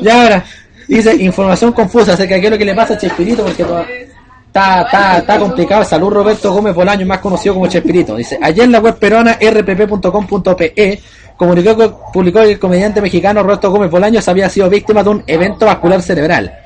y 0.00 0.08
ahora, 0.08 0.44
dice 0.88 1.14
información 1.14 1.72
confusa 1.72 2.14
acerca 2.14 2.34
de 2.34 2.40
qué 2.40 2.46
es 2.48 2.50
lo 2.50 2.58
que 2.58 2.64
le 2.64 2.74
pasa 2.74 2.94
a 2.94 2.98
Chespirito, 2.98 3.44
porque 3.44 3.62
está, 3.62 4.82
está, 4.82 5.18
está 5.18 5.38
complicado. 5.38 5.84
Salud 5.84 6.10
Roberto 6.10 6.52
Gómez 6.52 6.74
Bolaño, 6.74 7.06
más 7.06 7.20
conocido 7.20 7.54
como 7.54 7.68
Chespirito. 7.68 8.16
Dice, 8.16 8.36
ayer 8.42 8.68
la 8.68 8.80
web 8.80 8.98
peruana 8.98 9.38
rpp.com.pe 9.40 11.00
comunicó 11.36 11.76
que, 11.76 11.88
publicó 12.12 12.40
que 12.40 12.50
el 12.50 12.58
comediante 12.58 13.00
mexicano 13.00 13.44
Roberto 13.44 13.70
Gómez 13.70 13.92
Bolaños 13.92 14.26
había 14.26 14.50
sido 14.50 14.68
víctima 14.68 15.04
de 15.04 15.10
un 15.10 15.22
evento 15.28 15.66
vascular 15.66 16.02
cerebral. 16.02 16.61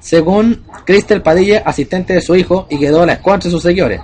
Según 0.00 0.64
Cristel 0.84 1.22
Padilla, 1.22 1.62
asistente 1.64 2.14
de 2.14 2.20
su 2.20 2.34
hijo, 2.36 2.66
y 2.70 2.78
quedó 2.78 3.02
a 3.02 3.06
la 3.06 3.14
escuadra 3.14 3.44
de 3.44 3.50
sus 3.50 3.62
seguidores. 3.62 4.00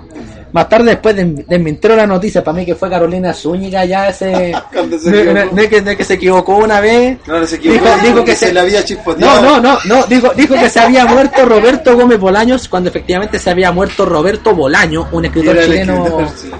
Más 0.51 0.69
tarde, 0.69 0.91
después 0.91 1.13
de- 1.17 1.43
desmintieron 1.49 1.97
la 1.97 2.07
noticia, 2.07 2.41
para 2.41 2.57
mí 2.57 2.65
que 2.65 2.75
fue 2.75 2.89
Carolina 2.89 3.33
Zúñiga 3.33 3.83
ya 3.83 4.07
ese... 4.07 4.53
Equivocó. 4.71 5.55
de 5.55 5.69
que, 5.69 5.97
que 5.97 6.03
se 6.05 6.13
equivocó 6.13 6.55
una 6.57 6.79
vez. 6.79 7.17
No, 7.27 7.39
no 7.39 7.45
se 7.45 7.57
equivocó. 7.57 7.89
Dijo, 8.01 8.23
que 8.23 8.35
se 8.35 8.47
se 8.47 8.53
le 8.53 8.59
había 8.61 8.83
chispoteado. 8.85 9.41
No, 9.41 9.59
no, 9.59 9.61
no, 9.61 9.79
no, 9.83 10.03
dijo, 10.05 10.29
dijo 10.33 10.53
que 10.55 10.69
se 10.69 10.79
había 10.79 11.05
muerto 11.05 11.45
Roberto 11.45 11.97
Gómez 11.97 12.19
Bolaños 12.19 12.69
cuando 12.69 12.89
efectivamente 12.89 13.37
se 13.37 13.49
había 13.49 13.73
muerto 13.73 14.05
Roberto 14.05 14.55
Bolaño, 14.55 15.09
un 15.11 15.25
escritor 15.25 15.59
chileno 15.59 15.97
escritor, 16.05 16.29
sí. 16.41 16.51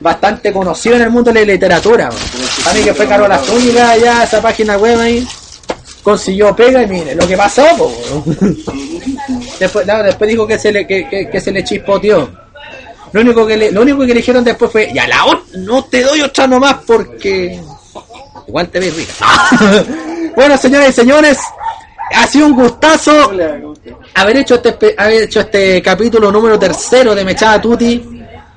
bastante 0.00 0.52
conocido 0.52 0.96
en 0.96 1.02
el 1.02 1.10
mundo 1.10 1.32
de 1.32 1.40
la 1.46 1.52
literatura. 1.52 2.10
Para 2.64 2.76
mí 2.76 2.84
que 2.84 2.92
fue 2.92 3.06
Carola 3.06 3.38
Zúñiga 3.38 3.96
ya 3.96 4.24
esa 4.24 4.42
página 4.42 4.76
web 4.76 5.00
ahí 5.00 5.26
consiguió 6.08 6.56
pega 6.56 6.82
y 6.82 6.86
mire 6.86 7.14
lo 7.14 7.26
que 7.26 7.36
pasó. 7.36 7.64
después, 9.60 9.86
no, 9.86 10.02
después 10.02 10.30
dijo 10.30 10.46
que 10.46 10.58
se 10.58 10.72
le 10.72 10.86
que, 10.86 11.08
que- 11.08 11.28
que 11.28 11.40
se 11.40 11.52
le 11.52 11.62
chispoteó. 11.64 12.28
Lo 13.12 13.20
único 13.22 13.46
que 13.46 13.56
le, 13.56 13.70
lo 13.72 13.82
único 13.82 14.00
que 14.00 14.08
le 14.08 14.14
dijeron 14.14 14.44
después 14.44 14.70
fue, 14.70 14.90
ya 14.92 15.06
la 15.08 15.24
ot- 15.24 15.44
no 15.58 15.84
te 15.84 16.02
doy 16.02 16.20
otra 16.20 16.46
nomás 16.46 16.76
porque 16.86 17.58
igual 18.46 18.68
te 18.68 18.80
ves 18.80 18.94
rica. 18.96 19.12
bueno, 20.36 20.56
señoras 20.58 20.90
y 20.90 20.92
señores, 20.92 21.38
ha 22.14 22.26
sido 22.26 22.46
un 22.46 22.54
gustazo 22.54 23.30
haber 24.14 24.36
hecho 24.38 24.54
este 24.62 24.94
haber 24.96 25.22
hecho 25.24 25.40
este 25.40 25.80
capítulo 25.82 26.30
número 26.32 26.58
tercero 26.58 27.14
de 27.14 27.24
Mechada 27.24 27.60
Tutti. 27.60 28.14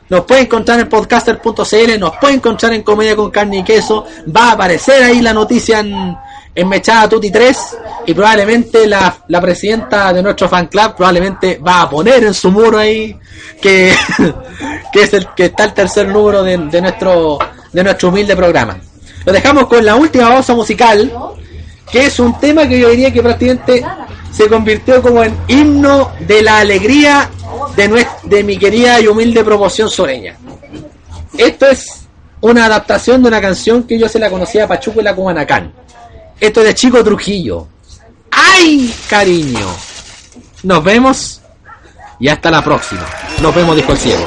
Nos 0.09 0.25
puede 0.25 0.41
encontrar 0.41 0.77
en 0.81 0.89
podcaster.cl, 0.89 1.97
nos 1.99 2.17
puede 2.17 2.33
encontrar 2.33 2.73
en 2.73 2.81
Comedia 2.83 3.15
con 3.15 3.31
Carne 3.31 3.59
y 3.59 3.63
Queso. 3.63 4.05
Va 4.35 4.49
a 4.49 4.51
aparecer 4.53 5.01
ahí 5.03 5.21
la 5.21 5.33
noticia 5.33 5.79
en, 5.79 6.13
en 6.53 6.67
Mechada 6.67 7.07
Tutti 7.09 7.31
3 7.31 7.57
y 8.07 8.13
probablemente 8.13 8.85
la, 8.87 9.15
la 9.27 9.39
presidenta 9.41 10.11
de 10.11 10.21
nuestro 10.21 10.49
fan 10.49 10.67
club 10.67 10.95
probablemente 10.95 11.57
va 11.65 11.83
a 11.83 11.89
poner 11.89 12.23
en 12.25 12.33
su 12.33 12.51
muro 12.51 12.77
ahí 12.77 13.17
que, 13.61 13.93
que 14.93 15.03
es 15.03 15.13
el 15.13 15.27
que 15.35 15.45
está 15.45 15.65
el 15.65 15.73
tercer 15.73 16.07
número 16.07 16.43
de, 16.43 16.57
de 16.57 16.81
nuestro 16.81 17.39
de 17.71 17.83
nuestro 17.83 18.09
humilde 18.09 18.35
programa. 18.35 18.77
Lo 19.23 19.31
dejamos 19.31 19.67
con 19.67 19.85
la 19.85 19.95
última 19.95 20.27
pausa 20.29 20.53
musical 20.53 21.11
que 21.89 22.05
es 22.05 22.19
un 22.19 22.37
tema 22.39 22.67
que 22.67 22.79
yo 22.79 22.89
diría 22.89 23.11
que 23.11 23.21
prácticamente 23.21 23.85
se 24.31 24.47
convirtió 24.47 25.01
como 25.01 25.23
en 25.23 25.35
himno 25.47 26.11
de 26.19 26.41
la 26.41 26.59
alegría 26.59 27.29
de, 27.75 27.89
nues- 27.89 28.21
de 28.23 28.43
mi 28.43 28.57
querida 28.57 28.99
y 28.99 29.07
humilde 29.07 29.43
promoción 29.43 29.89
soreña. 29.89 30.35
Esto 31.37 31.67
es 31.67 32.07
una 32.39 32.65
adaptación 32.65 33.21
de 33.21 33.27
una 33.27 33.41
canción 33.41 33.83
que 33.83 33.99
yo 33.99 34.07
se 34.09 34.19
la 34.19 34.29
conocía 34.29 34.65
a 34.65 34.79
y 34.97 35.01
la 35.01 35.13
Cubanacán. 35.15 35.73
Esto 36.41 36.61
es 36.61 36.65
de 36.65 36.73
Chico 36.73 37.03
Trujillo. 37.03 37.67
¡Ay, 38.31 38.91
cariño! 39.07 39.67
Nos 40.63 40.83
vemos 40.83 41.39
y 42.19 42.29
hasta 42.29 42.49
la 42.49 42.63
próxima. 42.63 43.05
Nos 43.43 43.53
vemos, 43.53 43.77
el 43.77 43.97
ciego. 43.97 44.25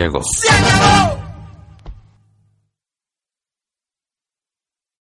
Mechada. 0.00 0.49